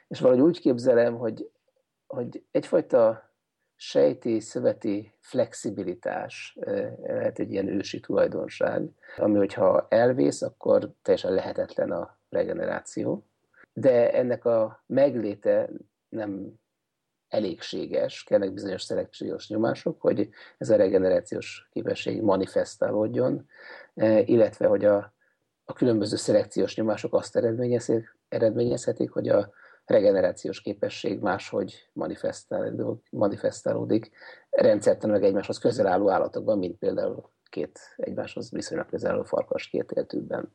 [0.08, 1.50] és valahogy úgy képzelem, hogy,
[2.08, 3.32] hogy egyfajta
[3.76, 6.56] sejti, szöveti flexibilitás
[7.02, 13.26] lehet egy ilyen ősi tulajdonság, ami hogyha elvész, akkor teljesen lehetetlen a regeneráció.
[13.72, 15.70] De ennek a megléte
[16.08, 16.60] nem
[17.28, 20.28] elégséges, kellnek bizonyos szelekciós nyomások, hogy
[20.58, 23.46] ez a regenerációs képesség manifestálódjon,
[24.24, 25.14] illetve hogy a,
[25.64, 29.52] a különböző szelekciós nyomások azt eredményezhetik, eredményezhetik, hogy a
[29.88, 34.10] regenerációs képesség máshogy manifestálódik, manifestálódik
[34.50, 39.90] rendszertelen meg egymáshoz közel álló állatokban, mint például két egymáshoz viszonylag közel álló farkas két
[39.90, 40.52] éltűben.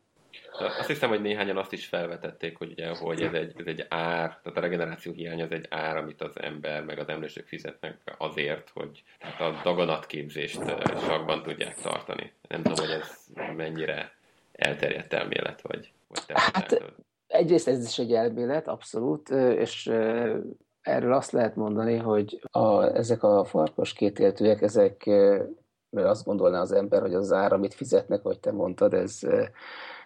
[0.60, 4.40] Azt hiszem, hogy néhányan azt is felvetették, hogy, ugye, hogy ez, egy, ez egy ár,
[4.44, 8.70] tehát a regeneráció hiány az egy ár, amit az ember meg az emlősök fizetnek azért,
[8.70, 10.62] hogy tehát a daganatképzést
[11.00, 12.34] sakban tudják tartani.
[12.48, 13.26] Nem tudom, hogy ez
[13.56, 14.16] mennyire
[14.52, 16.94] elterjedt elmélet, vagy, vagy te Hát
[17.34, 19.88] egyrészt ez is egy elmélet, abszolút, és
[20.82, 25.06] erről azt lehet mondani, hogy a, ezek a farkas kétéltőek, ezek
[25.90, 29.20] mert azt gondolná az ember, hogy az ár, amit fizetnek, hogy te mondtad, ez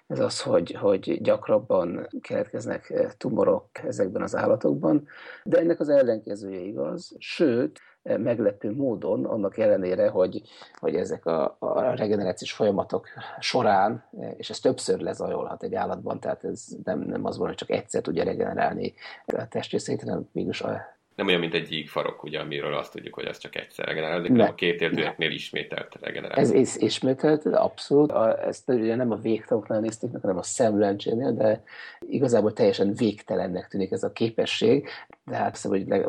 [0.07, 5.07] ez az, hogy, hogy gyakrabban keletkeznek tumorok ezekben az állatokban,
[5.43, 7.79] de ennek az ellenkezője igaz, sőt,
[8.17, 10.41] meglepő módon, annak ellenére, hogy,
[10.79, 13.07] hogy ezek a, a regenerációs folyamatok
[13.39, 14.03] során,
[14.37, 18.01] és ez többször lezajolhat egy állatban, tehát ez nem, nem az van, hogy csak egyszer
[18.01, 18.93] tudja regenerálni
[19.25, 23.25] a testrészeit, hanem mégis a nem olyan, mint egy gyíkfarok, ugye, amiről azt tudjuk, hogy
[23.25, 26.55] ez csak egyszer regenerálódik, hanem a két értőeknél ismételt regenerálódik.
[26.55, 28.11] Ez, ez ismételt, abszolút.
[28.11, 31.63] A, ezt ugye nem a végtagoknál nézték meg, hanem a szemlencsénél, de
[31.99, 34.87] igazából teljesen végtelennek tűnik ez a képesség.
[35.25, 36.05] De hát hiszem, hogy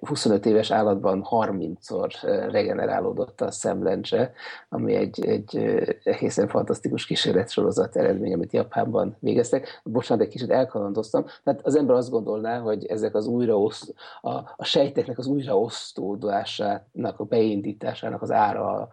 [0.00, 2.12] 25 éves állatban 30-szor
[2.50, 4.32] regenerálódott a szemlencse,
[4.68, 5.56] ami egy, egy
[6.04, 9.80] egészen fantasztikus kísérletsorozat eredmény, amit Japánban végeztek.
[9.84, 11.24] Bocsánat, egy kicsit elkalandoztam.
[11.44, 17.24] Tehát az ember azt gondolná, hogy ezek az újraoszt, a, a sejteknek az újraosztódásának, a
[17.24, 18.88] beindításának az ára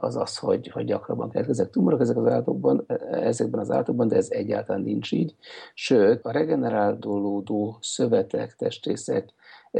[0.00, 4.30] az az, hogy, hogy gyakrabban keletkeznek tumorok ezek az állatokban, ezekben az állatokban, de ez
[4.30, 5.34] egyáltalán nincs így.
[5.74, 9.32] Sőt, a regenerálódó szövetek, testrészek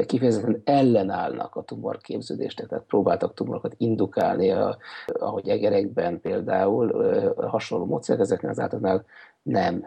[0.06, 8.50] kifejezetten ellenállnak a tumorképződésnek, tehát próbáltak tumorokat indukálni, a, ahogy egerekben például hasonló módszerek, ezeknél
[8.50, 9.04] az állatoknál
[9.42, 9.84] nem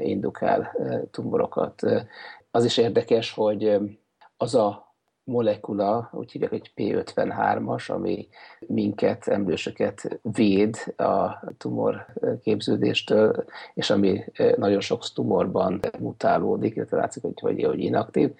[0.00, 0.72] indukál
[1.10, 1.82] tumorokat.
[2.50, 3.80] Az is érdekes, hogy
[4.36, 8.28] az a molekula, úgy hívják, hogy P53-as, ami
[8.60, 12.06] minket, emlősöket véd a tumor
[12.42, 14.24] képződéstől, és ami
[14.56, 18.30] nagyon sok tumorban mutálódik, illetve látszik, hogy, hogy, hogy inaktív.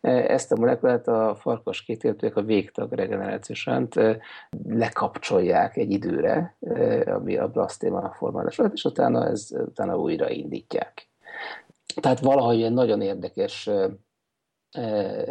[0.00, 3.88] Ezt a molekulát a farkas kétéltőek a végtag regenerációsan
[4.68, 6.56] lekapcsolják egy időre,
[7.06, 11.08] ami a blastéma formálás és utána, ez, utána újra indítják.
[12.00, 13.70] tehát valahogy ilyen nagyon érdekes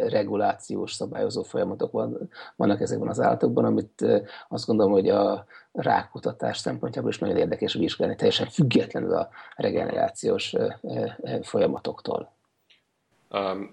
[0.08, 4.04] regulációs, szabályozó folyamatok van, vannak ezekben az állatokban, amit
[4.48, 10.54] azt gondolom, hogy a rákutatás szempontjából is nagyon érdekes vizsgálni, teljesen függetlenül a regenerációs
[11.42, 12.32] folyamatoktól.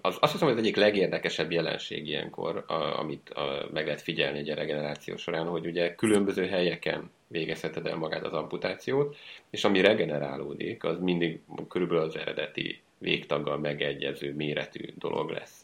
[0.00, 4.38] Az, azt hiszem, hogy az egyik legérdekesebb jelenség ilyenkor, a, amit a, meg lehet figyelni
[4.38, 9.16] egy regeneráció során, hogy ugye különböző helyeken végezheted el magát az amputációt,
[9.50, 15.61] és ami regenerálódik, az mindig körülbelül az eredeti végtaggal megegyező méretű dolog lesz.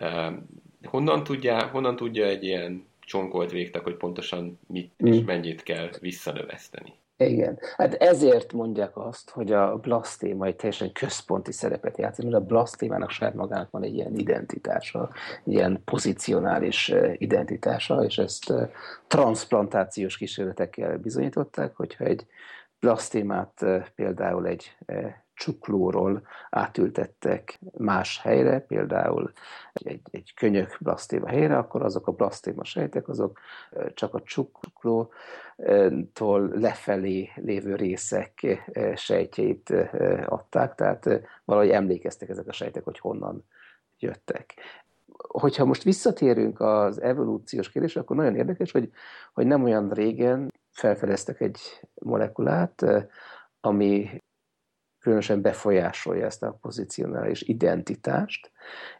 [0.00, 0.46] Um,
[0.82, 5.24] honnan, tudja, honnan tudja egy ilyen csonkolt végtag, hogy pontosan mit és hmm.
[5.24, 6.92] mennyit kell visszanöveszteni?
[7.16, 7.58] Igen.
[7.76, 13.10] Hát ezért mondják azt, hogy a blasztéma egy teljesen központi szerepet játszik, mert a blasztémának
[13.10, 15.10] saját magának van egy ilyen identitása,
[15.44, 18.68] egy ilyen pozicionális eh, identitása, és ezt eh,
[19.06, 22.26] transplantációs kísérletekkel bizonyították, hogyha egy
[22.80, 24.76] blasztémát eh, például egy
[25.40, 29.32] csuklóról átültettek más helyre, például
[29.72, 33.38] egy, egy könyök blasztéma helyre, akkor azok a blasztéma sejtek, azok
[33.94, 35.10] csak a csuklótól
[36.54, 38.62] lefelé lévő részek
[38.94, 39.70] sejtjeit
[40.26, 41.08] adták, tehát
[41.44, 43.44] valahogy emlékeztek ezek a sejtek, hogy honnan
[43.98, 44.54] jöttek.
[45.16, 48.90] Hogyha most visszatérünk az evolúciós kérdésre, akkor nagyon érdekes, hogy,
[49.32, 51.60] hogy nem olyan régen felfedeztek egy
[51.94, 52.84] molekulát,
[53.60, 54.19] ami
[55.00, 58.50] különösen befolyásolja ezt a pozicionális identitást.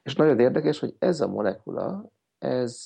[0.02, 2.84] És nagyon érdekes, hogy ez a molekula, ez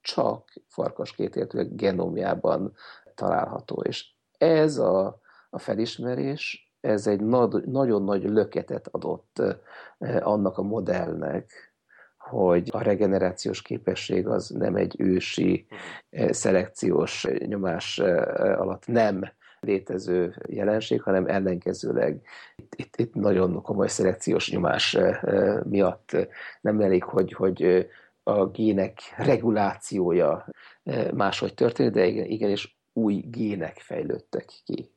[0.00, 2.72] csak farkas kétértőek genomjában
[3.14, 3.82] található.
[3.82, 5.20] És ez a,
[5.50, 9.42] a felismerés, ez egy nad, nagyon nagy löketet adott
[10.20, 11.74] annak a modellnek,
[12.16, 15.66] hogy a regenerációs képesség az nem egy ősi
[16.30, 19.22] szelekciós nyomás alatt nem
[19.60, 22.20] létező jelenség, hanem ellenkezőleg
[22.56, 24.96] itt, itt, itt nagyon komoly szelekciós nyomás
[25.64, 26.16] miatt
[26.60, 27.88] nem elég, hogy, hogy
[28.22, 30.46] a gének regulációja
[31.14, 34.90] máshogy történik, de igen, igenis új gének fejlődtek ki,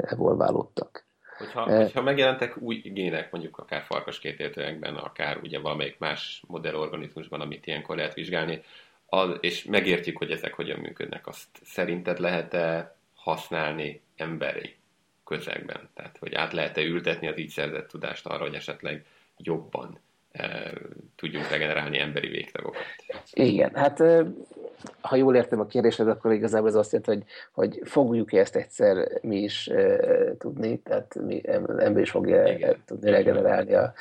[0.00, 1.04] evolválódtak.
[1.38, 7.96] Hogyha, hogyha megjelentek új gének, mondjuk akár farkaskétértőekben, akár ugye valamelyik más modellorganizmusban, amit ilyenkor
[7.96, 8.62] lehet vizsgálni,
[9.06, 12.95] az, és megértjük, hogy ezek hogyan működnek, azt szerinted lehet-e
[13.26, 14.76] használni emberi
[15.24, 15.88] közegben?
[15.94, 19.06] Tehát, hogy át lehet-e ültetni az így szerzett tudást arra, hogy esetleg
[19.36, 19.98] jobban
[20.32, 20.72] e,
[21.16, 22.82] tudjunk regenerálni emberi végtagokat?
[23.32, 24.02] Igen, hát
[25.00, 27.10] ha jól értem a kérdésed, akkor igazából ez azt jelenti,
[27.52, 30.00] hogy, hogy fogjuk ezt egyszer mi is e,
[30.38, 31.42] tudni, tehát mi,
[31.78, 32.82] ember is fogja Igen.
[32.84, 33.92] tudni regenerálni a,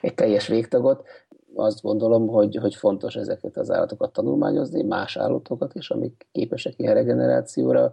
[0.00, 1.06] egy teljes végtagot.
[1.54, 6.94] Azt gondolom, hogy, hogy fontos ezeket az állatokat tanulmányozni, más állatokat is, amik képesek ilyen
[6.94, 7.92] regenerációra,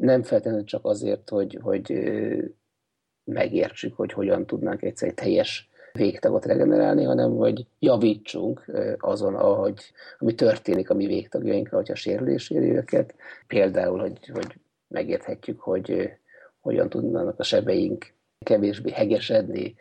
[0.00, 1.92] nem feltétlenül csak azért, hogy, hogy
[3.24, 8.64] megértsük, hogy hogyan tudnánk egyszer egy teljes végtagot regenerálni, hanem hogy javítsunk
[8.98, 13.14] azon, ahogy, ami történik a mi végtagjainkkal, hogyha sérülés éri őket.
[13.46, 16.12] Például, hogy, hogy megérthetjük, hogy
[16.60, 18.12] hogyan tudnának a sebeink
[18.44, 19.74] kevésbé hegesedni,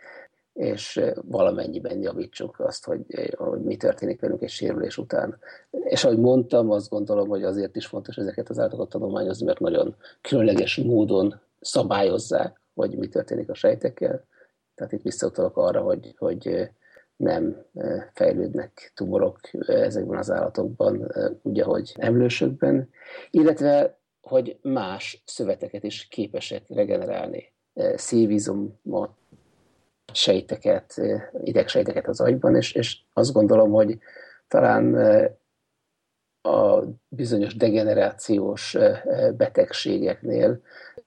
[0.54, 5.40] és valamennyiben javítsuk azt, hogy, hogy mi történik velünk egy sérülés után.
[5.70, 9.96] És ahogy mondtam, azt gondolom, hogy azért is fontos ezeket az állatokat tanulmányozni, mert nagyon
[10.22, 14.26] különleges módon szabályozzák, hogy mi történik a sejtekkel.
[14.76, 16.70] Tehát itt visszautalok arra, hogy, hogy
[17.16, 17.66] nem
[18.14, 22.90] fejlődnek tumorok ezekben az állatokban, úgy, ahogy emlősökben,
[23.32, 27.54] illetve hogy más szöveteket is képesek regenerálni.
[27.96, 29.12] Szívizomot,
[30.14, 31.02] sejteket,
[31.44, 33.98] idegsejteket az agyban, és, és azt gondolom, hogy
[34.48, 34.96] talán
[36.42, 38.78] a bizonyos degenerációs
[39.38, 40.62] betegségeknél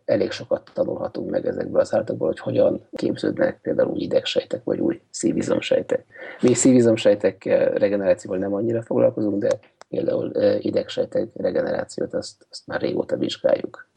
[0.04, 5.00] elég sokat tanulhatunk meg ezekből az állatokból, hogy hogyan képződnek például új idegsejtek, vagy új
[5.10, 6.04] szívizomsejtek.
[6.40, 7.44] Mi szívizomsejtek
[7.74, 13.88] regenerációval nem annyira foglalkozunk, de például idegsejtek regenerációt azt, azt már régóta vizsgáljuk.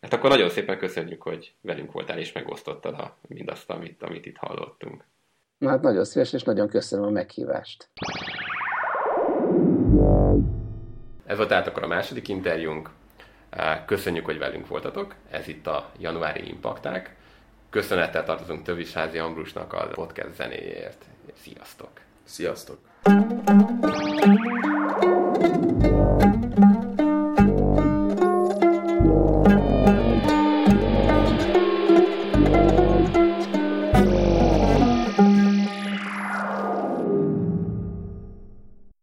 [0.00, 4.36] Hát akkor nagyon szépen köszönjük, hogy velünk voltál és megosztottad a, mindazt, amit, amit itt
[4.36, 5.04] hallottunk.
[5.58, 7.88] Na hát nagyon szíves, és nagyon köszönöm a meghívást.
[11.26, 12.90] Ez volt tehát akkor a második interjúnk.
[13.86, 15.14] Köszönjük, hogy velünk voltatok.
[15.30, 17.16] Ez itt a januári impakták.
[17.70, 21.04] Köszönettel tartozunk Tövis Házi Ambrusnak a podcast zenéjéért.
[21.34, 21.90] Sziasztok!
[22.24, 22.78] Sziasztok!